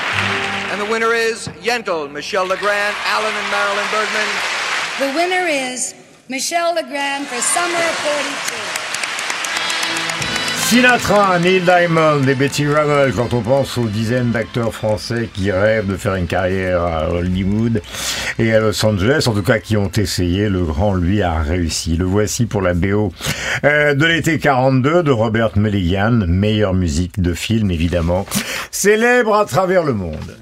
[0.72, 4.28] And the winner is Yentl, Michel Legrand, Alan and Marilyn Bergman.
[4.98, 5.94] The winner is
[6.28, 7.94] Michel Legrand for Summer of
[8.80, 8.85] 42.
[10.68, 15.86] Sinatra, Neil Diamond et Betty Ravel, quand on pense aux dizaines d'acteurs français qui rêvent
[15.86, 17.80] de faire une carrière à Hollywood
[18.40, 21.96] et à Los Angeles, en tout cas qui ont essayé, le grand lui a réussi.
[21.96, 23.12] Le voici pour la BO
[23.62, 28.26] euh, de l'été 42 de Robert Mulligan, meilleure musique de film évidemment,
[28.72, 30.36] célèbre à travers le monde.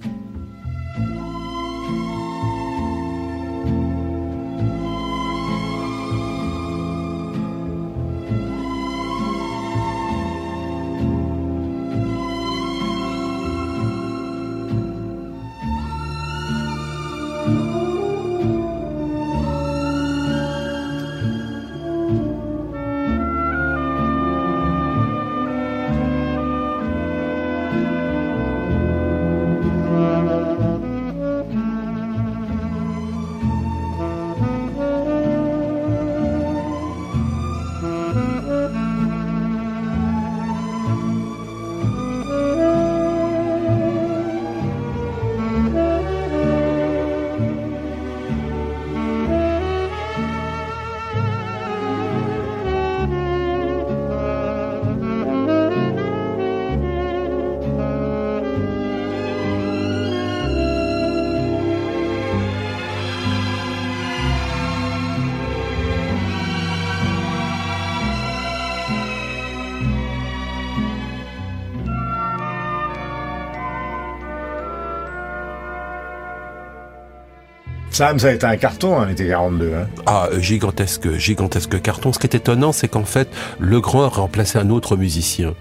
[77.94, 79.72] Sam, ça a été un carton, hein, l'été 42.
[79.72, 79.86] Hein.
[80.06, 82.12] Ah, gigantesque, gigantesque carton.
[82.12, 83.28] Ce qui est étonnant, c'est qu'en fait,
[83.60, 85.54] Le Grand a remplacé un autre musicien.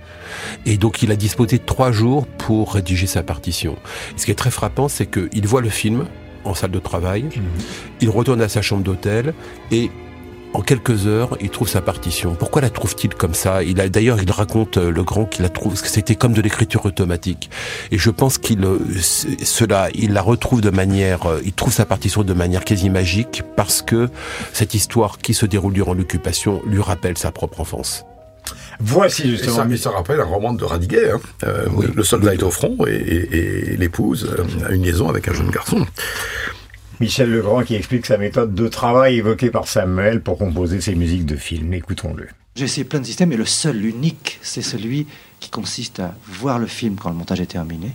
[0.66, 3.78] Et donc, il a disposé de trois jours pour rédiger sa partition.
[4.16, 6.08] Et ce qui est très frappant, c'est qu'il voit le film
[6.44, 7.42] en salle de travail, mmh.
[8.02, 9.36] il retourne à sa chambre d'hôtel
[9.72, 9.92] et
[10.54, 12.36] en quelques heures, il trouve sa partition.
[12.36, 13.64] Pourquoi la trouve-t-il comme ça?
[13.64, 16.42] Il a d'ailleurs, il raconte euh, le grand qu'il la trouve, que c'était comme de
[16.42, 17.50] l'écriture automatique.
[17.92, 18.78] Et je pense qu'il euh,
[19.44, 23.44] cela, il la retrouve de manière, euh, il trouve sa partition de manière quasi magique
[23.56, 24.10] parce que
[24.54, 28.06] cette histoire qui se déroule durant l'occupation lui rappelle sa propre enfance.
[28.80, 29.56] Voici justement.
[29.56, 31.12] ça, mais ça rappelle un roman de Radiguet.
[31.12, 31.20] Hein.
[31.46, 35.28] Euh, Le soldat est au front et, et- et l'épouse euh, a une liaison avec
[35.30, 35.86] un jeune garçon.
[37.00, 41.26] Michel Legrand qui explique sa méthode de travail évoquée par Samuel pour composer ses musiques
[41.26, 41.74] de films.
[41.74, 42.28] Écoutons-le.
[42.56, 45.08] J'ai essayé plein de systèmes, mais le seul, l'unique, c'est celui
[45.40, 47.92] qui consiste à voir le film quand le montage est terminé.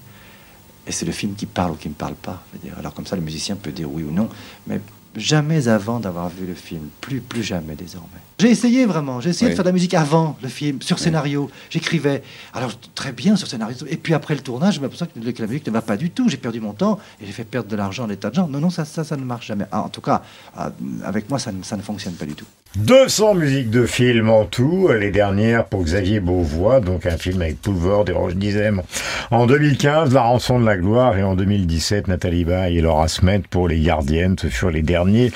[0.86, 2.42] Et c'est le film qui parle ou qui ne parle pas.
[2.76, 4.28] Alors comme ça, le musicien peut dire oui ou non,
[4.66, 4.80] mais
[5.16, 6.88] jamais avant d'avoir vu le film.
[7.00, 8.08] Plus, plus jamais désormais.
[8.40, 9.50] J'ai essayé vraiment, j'ai essayé Oui.
[9.50, 11.50] de faire de la musique avant le film, sur scénario.
[11.70, 12.22] J'écrivais,
[12.54, 13.76] alors très bien sur scénario.
[13.88, 16.10] Et puis après le tournage, je m'aperçois que que la musique ne va pas du
[16.10, 16.28] tout.
[16.28, 18.46] J'ai perdu mon temps et j'ai fait perdre de l'argent à des tas de gens.
[18.46, 19.64] Non, non, ça, ça, ça ne marche jamais.
[19.72, 20.22] Ah, en tout cas,
[20.56, 20.70] ah,
[21.04, 22.46] avec moi, ça ne, ça ne fonctionne pas du tout.
[22.76, 27.60] 200 musiques de films en tout, les dernières pour Xavier Beauvois, donc un film avec
[27.60, 28.82] Poulvord et Roche Dizem.
[29.30, 33.42] En 2015, La rançon de la gloire et en 2017, Nathalie Baye et Laura Smet
[33.50, 35.32] pour Les Gardiennes, ce furent les derniers,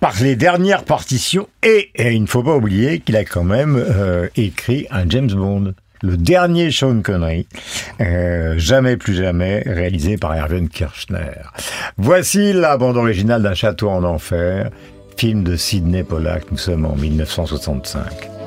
[0.00, 4.28] par les dernières partitions et, il ne faut pas oublier qu'il a quand même euh,
[4.36, 5.74] écrit un James Bond.
[6.02, 7.46] Le dernier Sean Connery,
[8.00, 11.42] euh, jamais plus jamais, réalisé par Erwin Kirchner.
[11.98, 14.70] Voici la bande originale d'un château en enfer,
[15.20, 18.39] film de Sidney Pollack, nous sommes en 1965.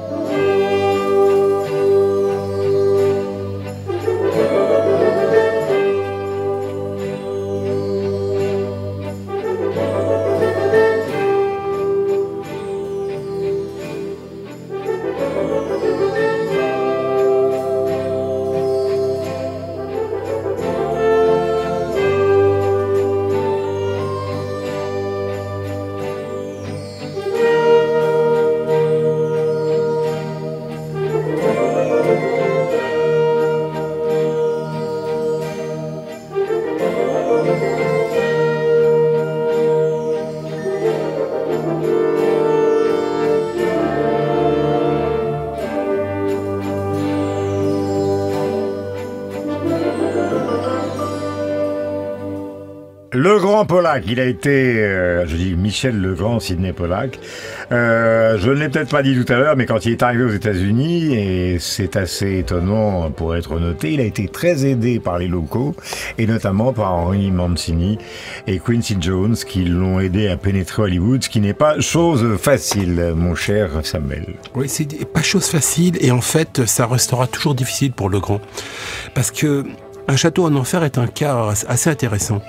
[53.15, 57.19] Le grand Pollack, il a été, euh, je dis Michel le grand, Sidney Pollack.
[57.71, 60.23] Euh, je ne l'ai peut-être pas dit tout à l'heure, mais quand il est arrivé
[60.23, 65.19] aux États-Unis, et c'est assez étonnant pour être noté, il a été très aidé par
[65.19, 65.75] les locaux,
[66.17, 67.99] et notamment par Henry Mancini
[68.47, 73.13] et Quincy Jones, qui l'ont aidé à pénétrer Hollywood, ce qui n'est pas chose facile,
[73.15, 74.25] mon cher Samuel.
[74.55, 78.41] Oui, c'est pas chose facile et en fait, ça restera toujours difficile pour le grand.
[79.13, 79.63] Parce que
[80.05, 82.41] Un château en enfer est un cas assez intéressant.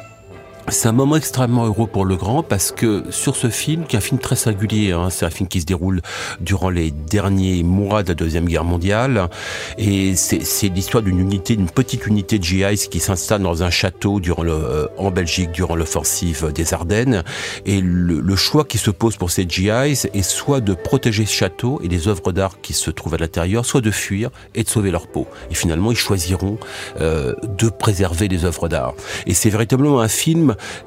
[0.68, 3.98] C'est un moment extrêmement heureux pour le grand parce que sur ce film, qui est
[3.98, 6.00] un film très singulier, hein, c'est un film qui se déroule
[6.40, 9.28] durant les derniers mois de la Deuxième Guerre mondiale,
[9.76, 14.20] et c'est l'histoire d'une unité, d'une petite unité de GIs qui s'installe dans un château
[14.20, 17.24] durant le, euh, en Belgique durant l'offensive des Ardennes,
[17.66, 19.68] et le, le choix qui se pose pour ces GIs
[20.14, 23.66] est soit de protéger ce château et les œuvres d'art qui se trouvent à l'intérieur,
[23.66, 25.26] soit de fuir et de sauver leur peau.
[25.50, 26.58] Et finalement, ils choisiront
[27.00, 28.94] euh, de préserver les œuvres d'art.
[29.26, 30.08] Et c'est véritablement un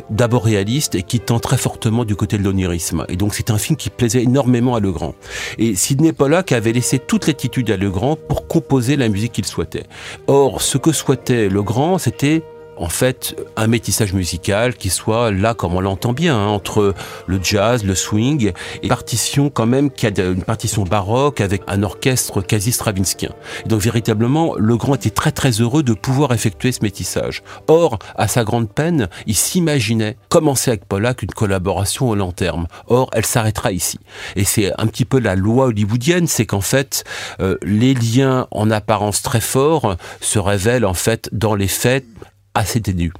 [0.10, 3.06] d'abord réaliste et qui tend très fortement du côté de l'onirisme.
[3.10, 5.16] Et donc c'est un film qui plaisait énormément à Legrand.
[5.58, 9.86] Et Sidney Pollack avait laissé toute l'attitude à Legrand pour composer la musique qu'il souhaitait.
[10.28, 12.44] Or, ce que souhaitait Legrand, c'était
[12.78, 16.94] en fait un métissage musical qui soit là comme on l'entend bien hein, entre
[17.26, 18.52] le jazz, le swing
[18.84, 23.32] et partition quand même qui a une partition baroque avec un orchestre quasi stravinskien.
[23.66, 27.44] Donc véritablement Legrand était très très heureux de pouvoir effectuer ce métissage.
[27.68, 32.68] Or à sa grande peine, il s'imaginait commencer avec Pollack une collaboration au long terme.
[32.88, 34.00] Or elle s'arrêtera ici.
[34.36, 37.04] Et c'est un petit peu la loi hollywoodienne, c'est qu'en fait
[37.40, 42.06] euh, les liens en apparence très forts se révèlent en fait dans les faits
[42.58, 43.14] assez ténus.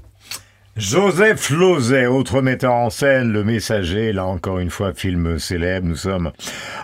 [0.76, 5.88] Joseph Lozay, autre metteur en scène, Le Messager, là encore une fois, film célèbre.
[5.88, 6.32] Nous sommes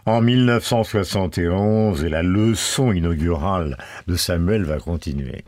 [0.05, 3.77] en 1971 et la leçon inaugurale
[4.07, 5.43] de Samuel va continuer.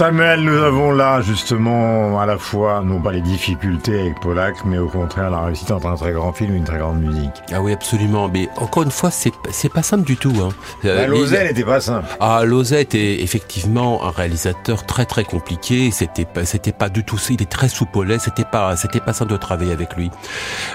[0.00, 4.78] Samuel, nous avons là justement à la fois, non pas les difficultés avec Polak, mais
[4.78, 7.34] au contraire la réussite entre un très grand film et une très grande musique.
[7.52, 8.30] Ah oui, absolument.
[8.32, 10.32] Mais encore une fois, c'est c'est pas simple du tout.
[10.42, 10.48] Hein.
[10.82, 12.06] Bah, Lozay n'était pas simple.
[12.18, 15.90] Ah, Lozay était effectivement un réalisateur très très compliqué.
[15.90, 17.18] C'était pas c'était pas du tout.
[17.28, 18.18] Il est très soupolé.
[18.18, 20.10] C'était pas c'était pas simple de travailler avec lui.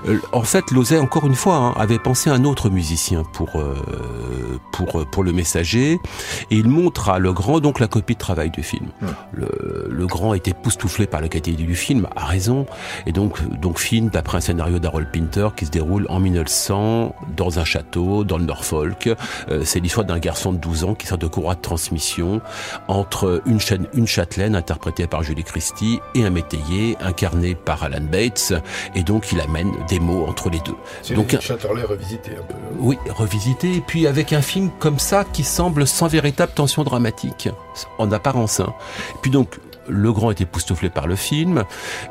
[0.07, 3.49] Euh, en fait, Lozay encore une fois hein, avait pensé à un autre musicien pour
[3.55, 3.73] euh,
[4.71, 8.51] pour pour le messager et il montre à le grand donc la copie de travail
[8.51, 8.91] du film.
[9.33, 12.65] Le, le, grand était époustouflé par la qualité du film, a raison.
[13.05, 17.59] Et donc, donc film d'après un scénario d'Harold Pinter qui se déroule en 1900 dans
[17.59, 19.09] un château, dans le Norfolk.
[19.49, 22.41] Euh, c'est l'histoire d'un garçon de 12 ans qui sort de courroie de transmission
[22.87, 28.01] entre une, chaîne, une châtelaine interprétée par Julie Christie et un métayer incarné par Alan
[28.01, 28.53] Bates.
[28.95, 30.75] Et donc, il amène des mots entre les deux.
[31.01, 32.55] C'est donc, Chatterley revisité un peu.
[32.79, 33.75] Oui, revisité.
[33.75, 37.49] Et puis avec un film comme ça qui semble sans véritable tension dramatique,
[37.97, 38.59] en apparence.
[38.59, 38.73] Hein.
[39.21, 41.63] Puis donc, le grand est époustouflé par le film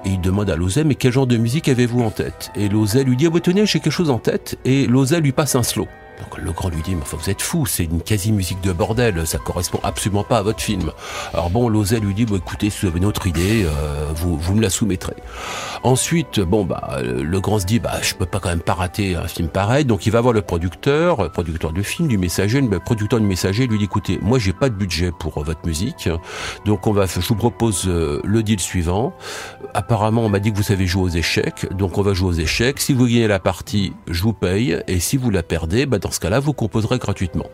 [0.04, 2.50] et il demande à Lozay mais quel genre de musique avez-vous en tête?
[2.54, 5.32] Et Lozay lui dit ah bah, tenez j'ai quelque chose en tête et Lozay lui
[5.32, 5.88] passe un slow.
[6.38, 9.80] Le grand lui dit, mais vous êtes fou, c'est une quasi-musique de bordel, ça correspond
[9.82, 10.90] absolument pas à votre film.
[11.32, 14.54] Alors bon, Lozay lui dit, bon, écoutez, si vous avez une autre idée, euh, vous,
[14.54, 15.16] me la soumettrez.
[15.82, 19.16] Ensuite, bon, bah, le grand se dit, bah, je peux pas quand même pas rater
[19.16, 22.80] un film pareil, donc il va voir le producteur, producteur du film, du messager, le
[22.80, 26.08] producteur du messager lui dit, écoutez, moi j'ai pas de budget pour euh, votre musique,
[26.64, 29.14] donc on va, je vous propose euh, le deal suivant.
[29.74, 32.32] Apparemment, on m'a dit que vous savez jouer aux échecs, donc on va jouer aux
[32.32, 32.80] échecs.
[32.80, 36.10] Si vous gagnez la partie, je vous paye, et si vous la perdez, bah, dans
[36.14, 37.46] ce cas-là, vous composerez gratuitement.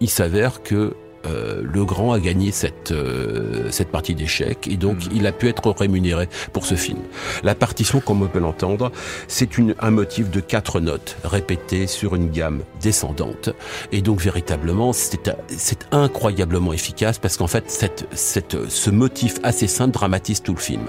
[0.00, 0.94] Il s'avère que
[1.26, 5.48] euh, le grand a gagné cette euh, cette partie d'échecs et donc il a pu
[5.48, 6.98] être rémunéré pour ce film.
[7.42, 8.92] La partition, comme on peut l'entendre,
[9.26, 13.50] c'est une un motif de quatre notes répétées sur une gamme descendante
[13.92, 19.66] et donc véritablement c'est c'est incroyablement efficace parce qu'en fait cette cette ce motif assez
[19.66, 20.84] simple dramatise tout le film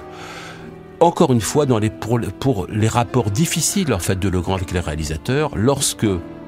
[0.99, 4.71] encore une fois dans les pour, pour les rapports difficiles en fait de Legrand avec
[4.71, 6.07] les réalisateurs lorsque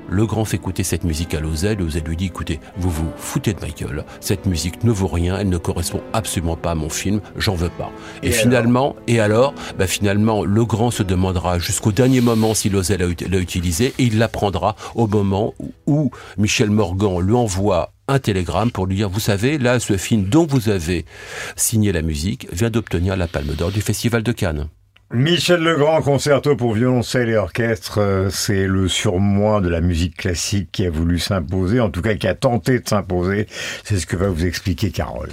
[0.09, 1.75] le grand fait écouter cette musique à Lozay.
[1.75, 4.03] Lozay lui dit, écoutez, vous vous foutez de ma gueule.
[4.19, 5.37] Cette musique ne vaut rien.
[5.37, 7.21] Elle ne correspond absolument pas à mon film.
[7.37, 7.91] J'en veux pas.
[8.23, 12.69] Et, Et finalement, et alors, bah finalement, le grand se demandera jusqu'au dernier moment si
[12.69, 15.53] Lozay l'a ut- l'a utilisé et il l'apprendra au moment
[15.87, 20.23] où Michel Morgan lui envoie un télégramme pour lui dire, vous savez, là, ce film
[20.23, 21.05] dont vous avez
[21.55, 24.67] signé la musique vient d'obtenir la Palme d'Or du Festival de Cannes.
[25.11, 30.69] Michel Legrand, concerto pour violoncelle et orchestre, euh, c'est le surmoi de la musique classique
[30.71, 33.47] qui a voulu s'imposer, en tout cas qui a tenté de s'imposer.
[33.83, 35.31] C'est ce que va vous expliquer Carole.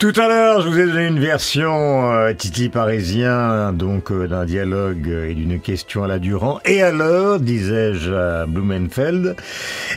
[0.00, 4.46] Tout à l'heure, je vous ai donné une version euh, Titi parisien, donc euh, d'un
[4.46, 6.58] dialogue et d'une question à la Durand.
[6.64, 9.36] Et alors, disais-je à Blumenfeld,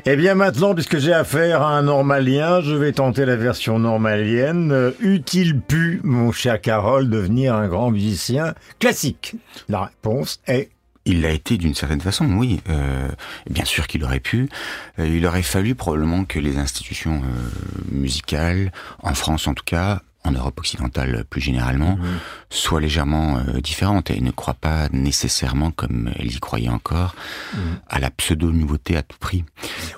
[0.06, 4.74] eh bien maintenant, puisque j'ai affaire à un normalien, je vais tenter la version normalienne.
[4.74, 9.38] Euh, Eût-il pu, mon cher Carole, devenir un grand musicien classique?
[9.70, 10.68] La réponse est
[11.06, 12.62] Il l'a été d'une certaine façon, oui.
[12.70, 13.10] Euh,
[13.49, 14.49] bien sûr qu'il aurait pu.
[14.99, 17.49] Euh, il aurait fallu probablement que les institutions euh,
[17.91, 22.05] musicales, en France en tout cas, en Europe occidentale plus généralement, Mhm.
[22.49, 27.15] soit légèrement euh, différente et ne croit pas nécessairement, comme elle y croyait encore,
[27.53, 27.59] Mhm.
[27.89, 29.43] à la pseudo-nouveauté à tout prix.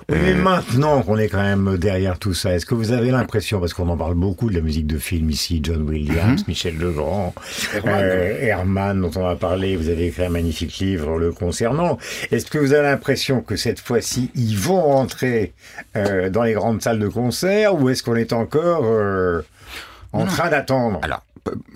[0.08, 3.10] Oui, mais Euh, maintenant qu'on est quand même derrière tout ça, est-ce que vous avez
[3.10, 6.44] l'impression, parce qu'on en parle beaucoup de la musique de film ici, John Williams, Mhm.
[6.48, 7.34] Michel Legrand,
[7.74, 7.94] Herman.
[8.02, 11.98] euh, Herman, dont on a parlé, vous avez écrit un magnifique livre le concernant.
[12.32, 15.52] Est-ce que vous avez l'impression que cette fois-ci, ils vont entrer
[15.94, 19.42] euh, dans les grandes salles de concert, ou est-ce qu'on est encore euh,
[20.16, 20.26] en Non.
[20.26, 21.22] train d'attendre Alors,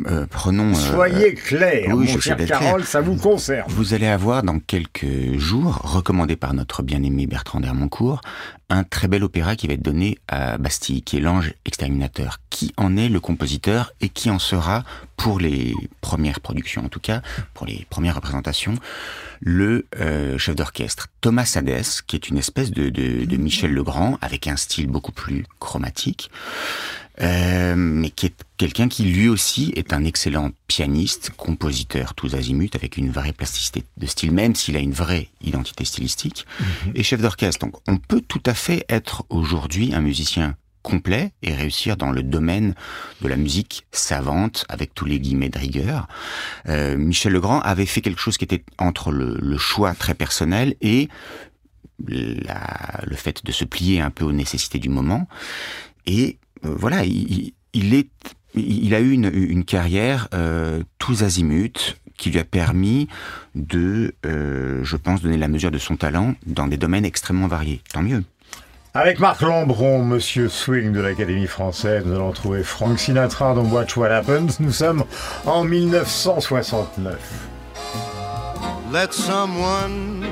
[0.07, 0.71] euh, prenons...
[0.73, 2.87] euh, Soyez clair, oui, mon cher Carole, clair.
[2.89, 3.71] ça vous concerne.
[3.71, 8.21] Vous allez avoir dans quelques jours, recommandé par notre bien-aimé Bertrand d'Hermoncourt,
[8.69, 12.39] un très bel opéra qui va être donné à Bastille, qui est l'ange exterminateur.
[12.51, 14.85] Qui en est le compositeur et qui en sera,
[15.17, 17.23] pour les premières productions en tout cas,
[17.55, 18.75] pour les premières représentations,
[19.41, 21.09] le euh, chef d'orchestre?
[21.21, 25.13] Thomas Hadès, qui est une espèce de, de, de Michel Legrand, avec un style beaucoup
[25.13, 26.31] plus chromatique,
[27.21, 32.71] euh, mais qui est quelqu'un qui lui aussi est un excellent pianiste, compositeur tous azimuts,
[32.75, 36.47] avec une vraie plasticité de style, même s'il a une vraie identité stylistique,
[36.95, 37.67] et chef d'orchestre.
[37.67, 42.23] Donc on peut tout à fait être aujourd'hui un musicien complet et réussir dans le
[42.23, 42.75] domaine
[43.21, 46.09] de la musique savante avec tous les guillemets de rigueur.
[46.69, 50.77] Euh, Michel Legrand avait fait quelque chose qui était entre le, le choix très personnel
[50.81, 51.11] et
[52.09, 55.29] la- le fait de se plier un peu aux nécessités du moment.
[56.07, 58.09] Et voilà, il, il est,
[58.55, 63.09] il a eu une, une carrière euh, tous azimuts qui lui a permis
[63.55, 67.81] de, euh, je pense, donner la mesure de son talent dans des domaines extrêmement variés.
[67.93, 68.23] Tant mieux.
[68.93, 73.97] Avec Marc Lambron, Monsieur Swing de l'Académie française, nous allons trouver Frank Sinatra dans Watch
[73.97, 74.59] What Happens.
[74.59, 75.05] Nous sommes
[75.47, 77.17] en 1969.
[78.93, 80.27] Let someone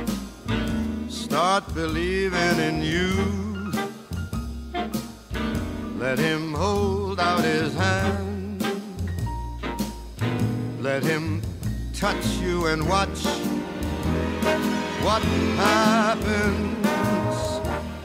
[1.08, 3.47] start believing in you.
[5.99, 8.62] Let him hold out his hand.
[10.80, 11.42] Let him
[11.92, 13.24] touch you and watch
[15.03, 15.22] what
[15.57, 16.86] happens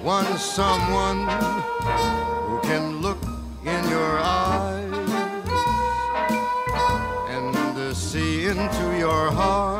[0.02, 1.28] once someone
[2.48, 3.22] who can look
[3.64, 4.92] in your eyes
[7.30, 9.73] and see into your heart.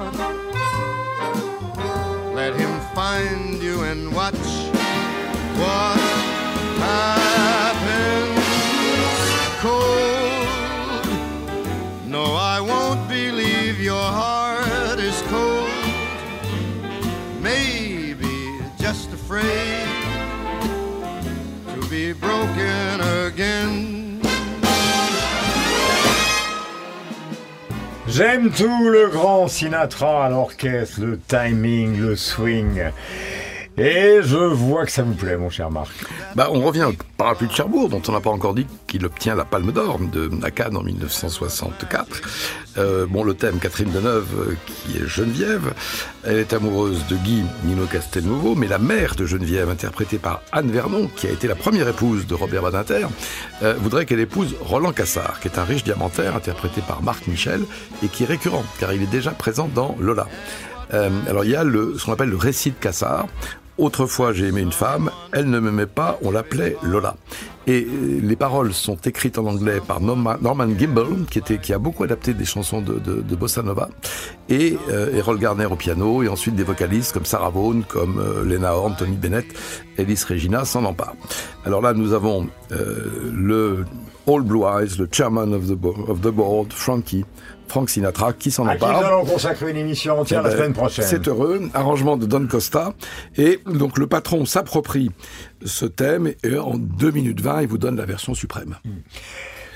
[28.16, 32.92] J'aime tout le grand Sinatra l'orchestre, le timing, le swing.
[33.76, 35.92] Et je vois que ça vous plaît, mon cher Marc.
[36.36, 39.34] Bah, on revient au parapluie de Cherbourg, dont on n'a pas encore dit qu'il obtient
[39.34, 42.22] la Palme d'Or de à Cannes en 1964.
[42.78, 45.74] Euh, bon, le thème, Catherine Deneuve, euh, qui est Geneviève.
[46.24, 50.70] Elle est amoureuse de Guy Nino Castelnuovo, mais la mère de Geneviève, interprétée par Anne
[50.72, 53.08] Vernon, qui a été la première épouse de Robert Badinter,
[53.64, 57.62] euh, voudrait qu'elle épouse Roland Cassard, qui est un riche diamantaire, interprété par Marc Michel,
[58.04, 60.28] et qui est récurrent, car il est déjà présent dans Lola.
[60.94, 63.28] Euh, alors il y a le, ce qu'on appelle le récit de Cassard.
[63.78, 67.16] Autrefois, j'ai aimé une femme, elle ne m'aimait pas, on l'appelait Lola.
[67.66, 71.74] Et euh, les paroles sont écrites en anglais par Norma- Norman Gimbel, qui, était, qui
[71.74, 73.90] a beaucoup adapté des chansons de, de, de Bossa Nova,
[74.50, 78.44] et euh, Errol Garner au piano, et ensuite des vocalistes comme Sarah Vaughan, comme euh,
[78.44, 79.46] Lena Horne, Tony Bennett,
[79.98, 81.14] Ellis Regina, s'en empare.
[81.66, 83.86] Alors là, nous avons euh, le
[84.28, 87.24] All Blue Eyes, le chairman of the, bo- of the board, Frankie,
[87.68, 89.06] Frank Sinatra, qui s'en qui nous empare.
[89.06, 91.06] allons consacrer une émission entière Eh la ben, semaine prochaine.
[91.08, 92.94] C'est heureux, arrangement de Don Costa.
[93.38, 95.12] Et donc le patron s'approprie
[95.66, 98.78] ce thème et en 2 minutes 20, il vous donne la version suprême.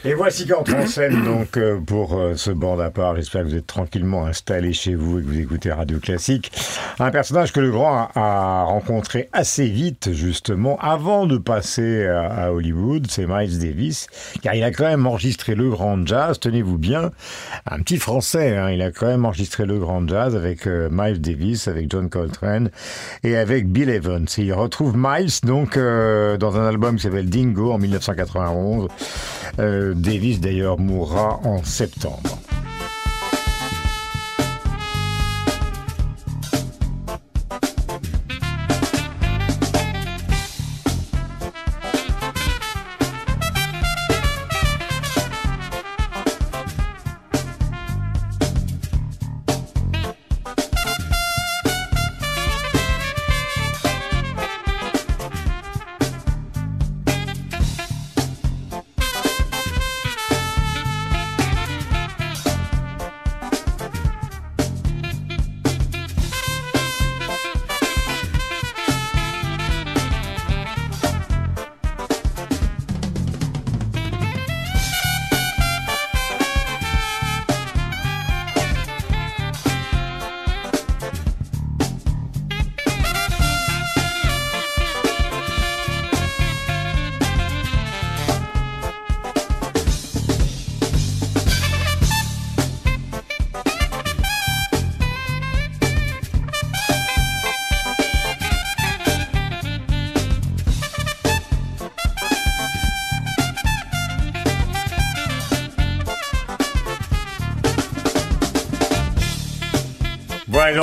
[0.06, 3.16] Et voici qu'entre en scène donc euh, pour euh, ce bande à part.
[3.16, 6.52] J'espère que vous êtes tranquillement installé chez vous et que vous écoutez Radio Classique.
[7.00, 12.28] Un personnage que le grand a, a rencontré assez vite justement avant de passer à,
[12.28, 14.08] à Hollywood, c'est Miles Davis,
[14.42, 16.40] car il a quand même enregistré le grand jazz.
[16.40, 17.12] Tenez-vous bien,
[17.70, 18.56] un petit Français.
[18.56, 22.10] hein, il a quand même enregistré le grand jazz avec euh, Miles Davis, avec John
[22.10, 22.70] Coltrane
[23.24, 24.28] et avec Bill Evans.
[24.38, 28.88] Et il retrouve Miles donc euh, dans un album qui s'appelle Dingo en 1991.
[29.94, 32.40] Davis d'ailleurs mourra en septembre.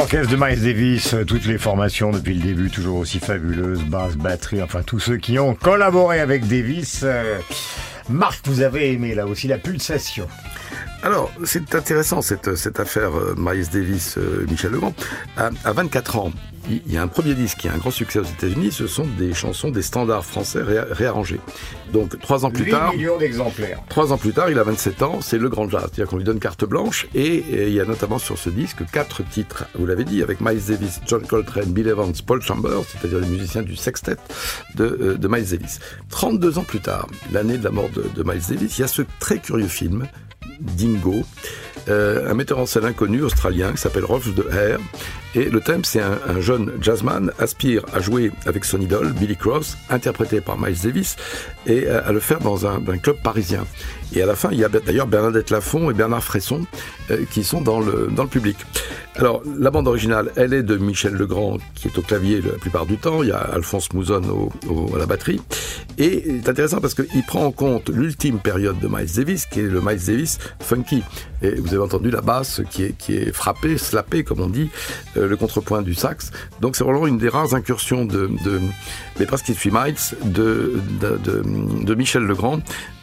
[0.05, 4.17] L'orchestre de Miles Davis, euh, toutes les formations depuis le début, toujours aussi fabuleuses, basse,
[4.17, 7.01] batterie, enfin tous ceux qui ont collaboré avec Davis.
[7.05, 7.39] euh,
[8.11, 10.29] Marc, vous avez aimé là aussi la pulsation.
[11.05, 14.95] Alors, c'est intéressant cette, cette affaire euh, Miles Davis, euh, Michel Legrand.
[15.37, 16.33] À, à 24 ans,
[16.71, 18.73] il y a un premier disque qui a un grand succès aux États-Unis.
[18.73, 21.41] Ce sont des chansons, des standards français ré- réarrangés.
[21.93, 23.81] Donc, trois ans plus 8 tard, millions d'exemplaires.
[23.91, 26.25] Trois ans plus tard, il a 27 ans, c'est le grand jazz, c'est-à-dire qu'on lui
[26.25, 29.85] donne carte blanche, et, et il y a notamment sur ce disque quatre titres, vous
[29.85, 33.77] l'avez dit, avec Miles Davis, John Coltrane, Bill Evans, Paul Chambers, c'est-à-dire les musiciens du
[33.77, 34.17] sextet
[34.75, 35.81] de, euh, de Miles Davis.
[36.09, 38.89] 32 ans plus tard, l'année de la mort de, de Miles Davis, il y a
[38.89, 40.07] ce très curieux film,
[40.61, 41.25] Dingo,
[41.89, 44.81] euh, un metteur en scène inconnu australien qui s'appelle Rolf de Hare.
[45.35, 49.37] Et le thème, c'est un, un jeune jazzman aspire à jouer avec son idole, Billy
[49.37, 51.17] Cross, interprété par Miles Davis,
[51.67, 53.67] et à, le faire dans un, club parisien.
[54.15, 56.67] Et à la fin, il y a d'ailleurs Bernadette Lafont et Bernard Fresson
[57.11, 58.57] euh, qui sont dans le public.
[59.17, 62.85] Alors, la bande originale, elle est de Michel Legrand, qui est au clavier la plupart
[62.85, 63.23] du temps.
[63.23, 65.41] Il y a Alphonse Mouzon au, au- à la batterie.
[65.99, 69.69] Et c'est intéressant parce qu'il prend en compte l'ultime période de Miles Davis, qui est
[69.69, 71.05] le Miles Davis funky.
[71.43, 74.69] Et vous avez entendu la basse qui est, qui est frappée, slappée, comme on dit,
[75.17, 76.33] euh, le contrepoint du sax.
[76.61, 78.61] Donc c'est vraiment une des rares incursions de, de
[79.21, 79.95] mais parce qu'il suit Miles,
[80.25, 82.59] de, de, de, de Michel Legrand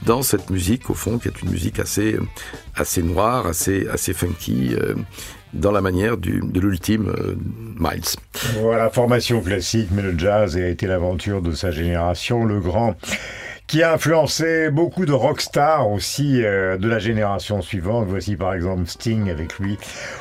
[0.06, 2.18] dans cette musique, au fond, qui est une musique assez,
[2.76, 4.96] assez noire, assez, assez funky, euh,
[5.54, 7.36] dans la manière du, de l'ultime euh,
[7.80, 8.04] Miles.
[8.62, 12.96] Voilà, formation classique, mais le jazz a été l'aventure de sa génération, le grand,
[13.68, 18.06] qui a influencé beaucoup de rockstars aussi euh, de la génération suivante.
[18.08, 19.78] Voici par exemple Sting avec lui.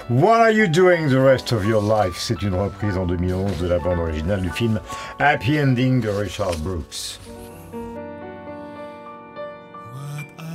[0.09, 2.15] What are you doing the rest of your life?
[2.17, 4.81] C'est une reprise en 2011 de la bande originale du film
[5.19, 7.19] Happy Ending de Richard Brooks.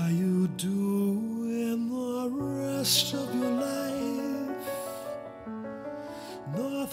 [0.06, 3.25] are you doing the rest of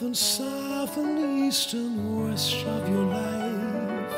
[0.02, 4.14] And south and east and west of your life.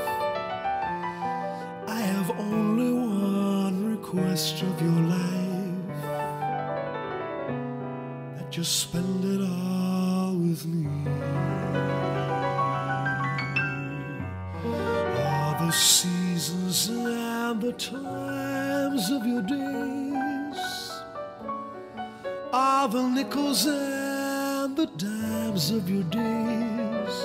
[1.87, 6.03] I have only one request of your life
[8.39, 10.89] that you spend it all with me.
[14.65, 20.91] All the seasons and the times of your days
[22.55, 24.04] are the nickels and
[24.87, 27.17] the dimes of your days.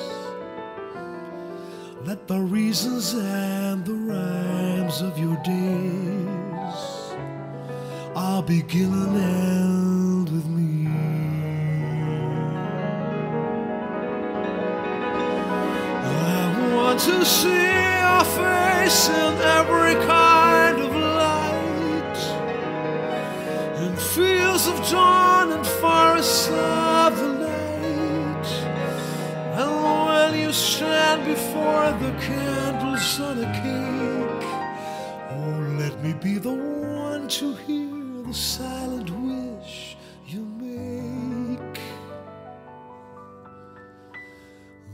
[2.06, 6.76] Let the reasons and the rhymes of your days
[8.16, 10.88] all begin and end with me.
[16.06, 17.66] I want to see
[18.04, 20.92] your face in every kind of
[21.22, 22.20] light,
[23.84, 26.89] in fields of dawn and forests of
[30.50, 34.48] you stand before the candles on a cake,
[35.30, 39.96] oh, let me be the one to hear the silent wish
[40.26, 41.80] you make.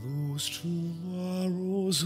[0.04, 2.04] Those tomorrows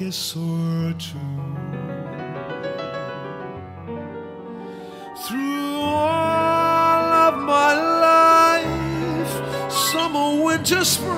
[0.00, 1.18] kiss or two.
[5.24, 7.72] Through all of my
[8.08, 9.32] life,
[9.70, 11.09] summer, winter, spring,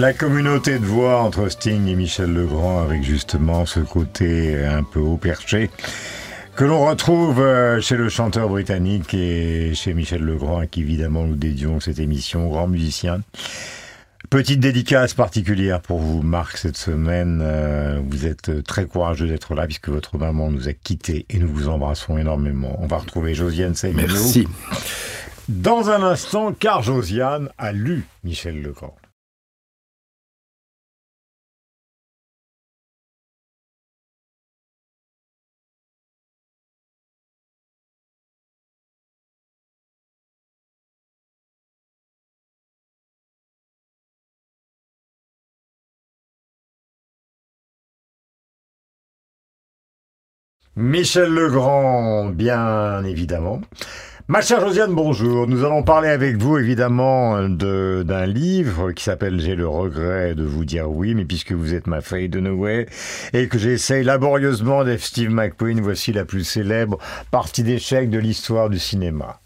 [0.00, 4.98] La communauté de voix entre Sting et Michel Legrand avec justement ce côté un peu
[4.98, 5.68] haut perché
[6.56, 11.24] que l'on retrouve euh, chez le chanteur britannique et chez Michel Legrand à qui évidemment
[11.24, 13.20] nous dédions cette émission, grand musicien.
[14.30, 17.40] Petite dédicace particulière pour vous, Marc, cette semaine.
[17.42, 21.48] Euh, vous êtes très courageux d'être là puisque votre maman nous a quittés et nous
[21.48, 22.74] vous embrassons énormément.
[22.80, 24.04] On va retrouver Josiane Seymour.
[24.08, 24.48] Merci.
[25.50, 28.96] Dans un instant, car Josiane a lu Michel Legrand.
[50.76, 53.60] Michel Legrand, bien évidemment.
[54.28, 55.48] Ma chère Josiane, bonjour.
[55.48, 60.44] Nous allons parler avec vous évidemment de- d'un livre qui s'appelle J'ai le regret de
[60.44, 62.86] vous dire oui, mais puisque vous êtes ma feuille de Noé
[63.32, 66.98] et que j'essaye laborieusement d'être Steve McQueen, voici la plus célèbre
[67.32, 69.40] partie d'échec de l'histoire du cinéma.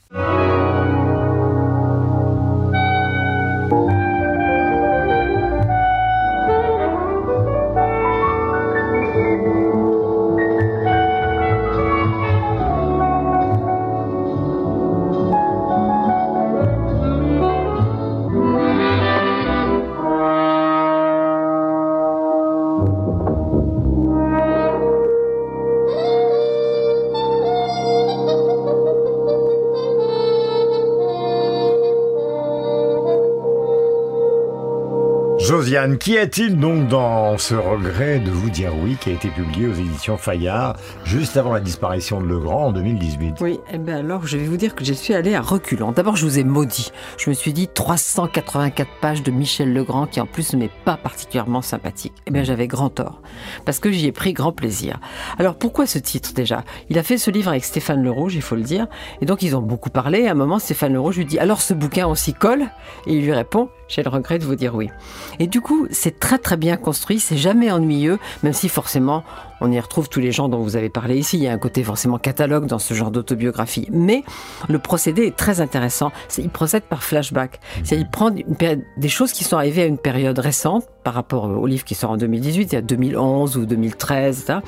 [35.85, 39.69] Josiane, qui est-il donc dans ce regret de vous dire oui qui a été publié
[39.69, 44.27] aux éditions Fayard juste avant la disparition de Legrand en 2018 Oui, eh bien alors
[44.27, 45.93] je vais vous dire que je suis allée à reculons.
[45.93, 46.91] D'abord, je vous ai maudit.
[47.19, 50.97] Je me suis dit 384 pages de Michel Legrand qui en plus ne m'est pas
[50.97, 52.15] particulièrement sympathique.
[52.27, 53.21] Eh bien j'avais grand tort,
[53.65, 54.99] parce que j'y ai pris grand plaisir.
[55.39, 56.65] Alors pourquoi ce titre déjà?
[56.89, 58.87] Il a fait ce livre avec Stéphane Le il faut le dire,
[59.21, 60.27] et donc ils ont beaucoup parlé.
[60.27, 62.63] À un moment, Stéphane Le Rouge lui dit alors ce bouquin on s'y colle?
[63.07, 64.91] Et il lui répond j'ai le regret de vous dire oui.
[65.39, 69.25] Et du coup, c'est très très bien construit, c'est jamais ennuyeux, même si forcément
[69.61, 71.39] on y retrouve tous les gens dont vous avez parlé ici.
[71.39, 73.89] Il y a un côté forcément catalogue dans ce genre d'autobiographie.
[73.93, 74.25] Mais
[74.69, 76.13] le procédé est très intéressant.
[76.37, 77.61] Il procède par flashback.
[77.91, 81.85] Il prend des choses qui sont arrivées à une période récente par rapport au livre
[81.85, 84.59] qui sort en 2018, il y a 2011 ou 2013, etc.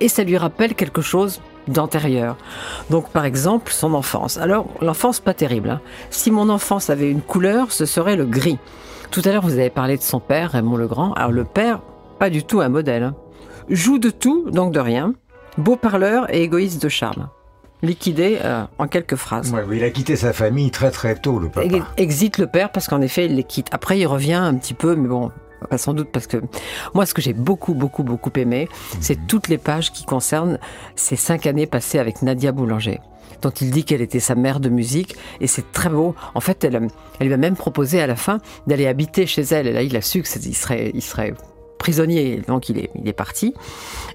[0.00, 2.36] et ça lui rappelle quelque chose d'antérieur.
[2.90, 4.38] Donc par exemple son enfance.
[4.38, 5.70] Alors l'enfance pas terrible.
[5.70, 5.80] hein.
[6.10, 8.58] Si mon enfance avait une couleur, ce serait le gris.
[9.10, 11.12] Tout à l'heure vous avez parlé de son père, Raymond Legrand.
[11.14, 11.80] Alors le père,
[12.18, 13.02] pas du tout un modèle.
[13.02, 13.14] hein.
[13.68, 15.14] Joue de tout, donc de rien.
[15.56, 17.28] Beau parleur et égoïste de charme.
[17.82, 19.52] Liquidé euh, en quelques phrases.
[19.52, 21.66] Ouais, oui, il a quitté sa famille très très tôt, le papa.
[21.66, 23.68] Ex- Exit le père parce qu'en effet, il les quitte.
[23.72, 25.30] Après, il revient un petit peu, mais bon,
[25.76, 26.38] sans doute parce que
[26.94, 28.68] moi, ce que j'ai beaucoup, beaucoup, beaucoup aimé,
[29.00, 30.58] c'est toutes les pages qui concernent
[30.96, 33.00] ces cinq années passées avec Nadia Boulanger
[33.42, 36.14] dont il dit qu'elle était sa mère de musique et c'est très beau.
[36.34, 36.88] En fait, elle,
[37.20, 39.66] elle lui a même proposé à la fin d'aller habiter chez elle.
[39.66, 41.34] Et là, il a su qu'il serait, il serait
[41.84, 43.52] prisonnier, donc il est, il est parti.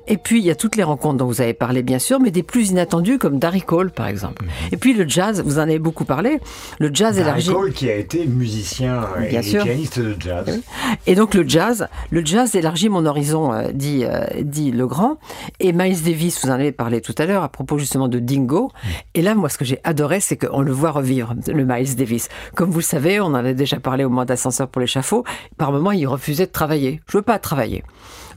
[0.07, 2.32] Et puis, il y a toutes les rencontres dont vous avez parlé, bien sûr, mais
[2.32, 4.43] des plus inattendues, comme Darry Cole, par exemple.
[4.72, 6.39] Et puis, le jazz, vous en avez beaucoup parlé.
[6.80, 7.51] Le jazz Darry élargi.
[7.51, 9.63] Cole qui a été musicien Bien et sûr.
[9.63, 10.61] pianiste de jazz.
[11.05, 15.17] Et donc le jazz, le jazz élargit mon horizon, euh, dit, euh, dit Legrand.
[15.59, 18.72] Et Miles Davis, vous en avez parlé tout à l'heure à propos justement de Dingo.
[19.13, 22.30] Et là, moi, ce que j'ai adoré, c'est qu'on le voit revivre, le Miles Davis.
[22.55, 25.24] Comme vous le savez, on en a déjà parlé au mois d'ascenseur pour l'échafaud.
[25.57, 26.99] Par moment, il refusait de travailler.
[27.07, 27.59] Je veux pas travailler.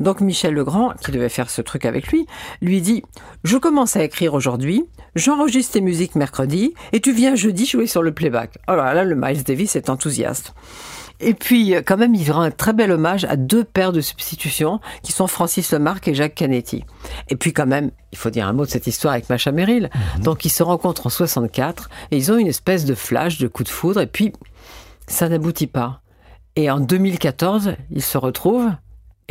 [0.00, 2.26] Donc Michel Legrand, qui devait faire ce truc avec lui,
[2.60, 3.02] lui dit
[3.44, 8.02] Je commence à écrire aujourd'hui, j'enregistre tes musiques mercredi, et tu viens jeudi jouer sur
[8.02, 8.58] le playback.
[8.66, 10.54] Alors là, le Miles Davis est enthousiaste.
[11.20, 14.00] Et puis, euh, quand même, il rend un très bel hommage à deux pères de
[14.00, 16.84] substitution, qui sont Francis Lemarque et Jacques Canetti.
[17.28, 19.88] Et puis, quand même, il faut dire un mot de cette histoire avec Macha Merrill.
[20.18, 23.62] Donc, ils se rencontrent en 64, et ils ont une espèce de flash, de coup
[23.62, 24.32] de foudre, et puis,
[25.06, 26.00] ça n'aboutit pas.
[26.56, 28.72] Et en 2014, ils se retrouvent,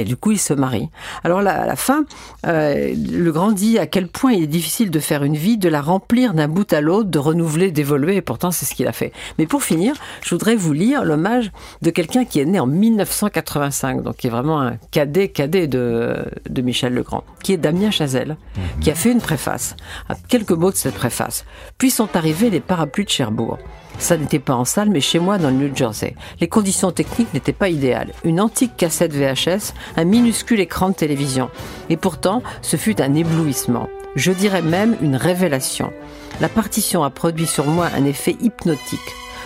[0.02, 0.90] et du coup, ils se marient.
[1.24, 2.06] Alors là, à la fin,
[2.48, 5.70] euh, le grand dit à quel point il est difficile de faire une vie, de
[5.70, 8.92] la remplir d'un bout à l'autre, de renouveler, d'évoluer, et pourtant c'est ce qu'il a
[8.92, 9.14] fait.
[9.38, 9.94] Mais pour finir,
[10.24, 14.32] je voudrais vous lire l'hommage de quelqu'un qui est né en 1985, donc qui est
[14.32, 18.38] vraiment un cadet, cadet de, de Michel Legrand, qui est Damien Chazelle,
[18.82, 19.76] qui a fait une préface.
[20.10, 21.46] Ah, Quelques mots de cette préface.
[21.78, 23.58] Puis sont arrivés les parapluies de Cherbourg.
[24.02, 26.16] Ça n'était pas en salle, mais chez moi dans le New Jersey.
[26.40, 28.14] Les conditions techniques n'étaient pas idéales.
[28.24, 31.52] Une antique cassette VHS, un minuscule écran de télévision.
[31.92, 33.90] Et pourtant, ce fut un éblouissement.
[34.16, 35.94] Je dirais même une révélation.
[36.42, 39.00] La partition a produit sur moi un effet hypnotique.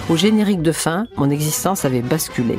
[0.09, 2.57] Au générique de fin, mon existence avait basculé.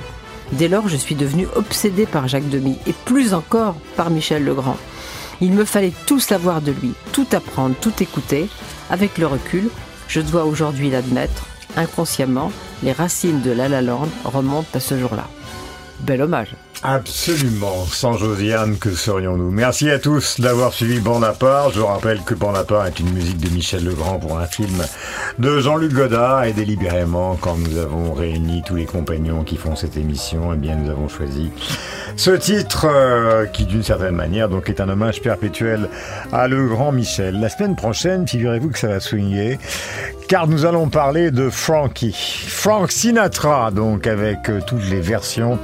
[0.52, 4.76] Dès lors, je suis devenu obsédé par Jacques Demy, et plus encore par Michel Legrand.
[5.40, 8.48] Il me fallait tout savoir de lui, tout apprendre, tout écouter.
[8.90, 9.70] Avec le recul,
[10.08, 11.46] je dois aujourd'hui l'admettre,
[11.76, 12.50] inconsciemment,
[12.82, 13.80] les racines de La La
[14.24, 15.28] remontent à ce jour-là.
[16.00, 16.54] Bel hommage.
[16.82, 17.84] Absolument.
[17.86, 19.50] Sans Josiane, que serions-nous?
[19.50, 21.00] Merci à tous d'avoir suivi
[21.32, 21.70] part.
[21.70, 24.84] Je vous rappelle que part est une musique de Michel Legrand pour un film
[25.38, 26.44] de Jean-Luc Godard.
[26.44, 30.76] Et délibérément, quand nous avons réuni tous les compagnons qui font cette émission, eh bien,
[30.76, 31.50] nous avons choisi
[32.16, 35.88] ce titre euh, qui, d'une certaine manière, donc est un hommage perpétuel
[36.32, 37.40] à le grand Michel.
[37.40, 39.58] La semaine prochaine, figurez-vous que ça va swinguer,
[40.28, 42.46] car nous allons parler de Frankie.
[42.48, 45.58] Frank Sinatra, donc, avec euh, toutes les versions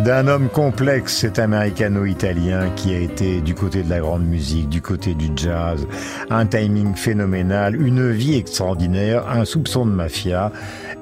[0.00, 4.82] d'un homme complexe, cet américano-italien qui a été du côté de la grande musique, du
[4.82, 5.86] côté du jazz,
[6.30, 10.52] un timing phénoménal, une vie extraordinaire, un soupçon de mafia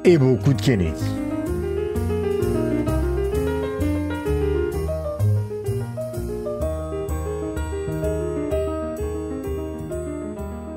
[0.04, 1.04] et beaucoup de Kennedy.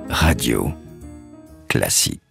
[0.10, 0.72] Radio
[1.68, 2.23] classique.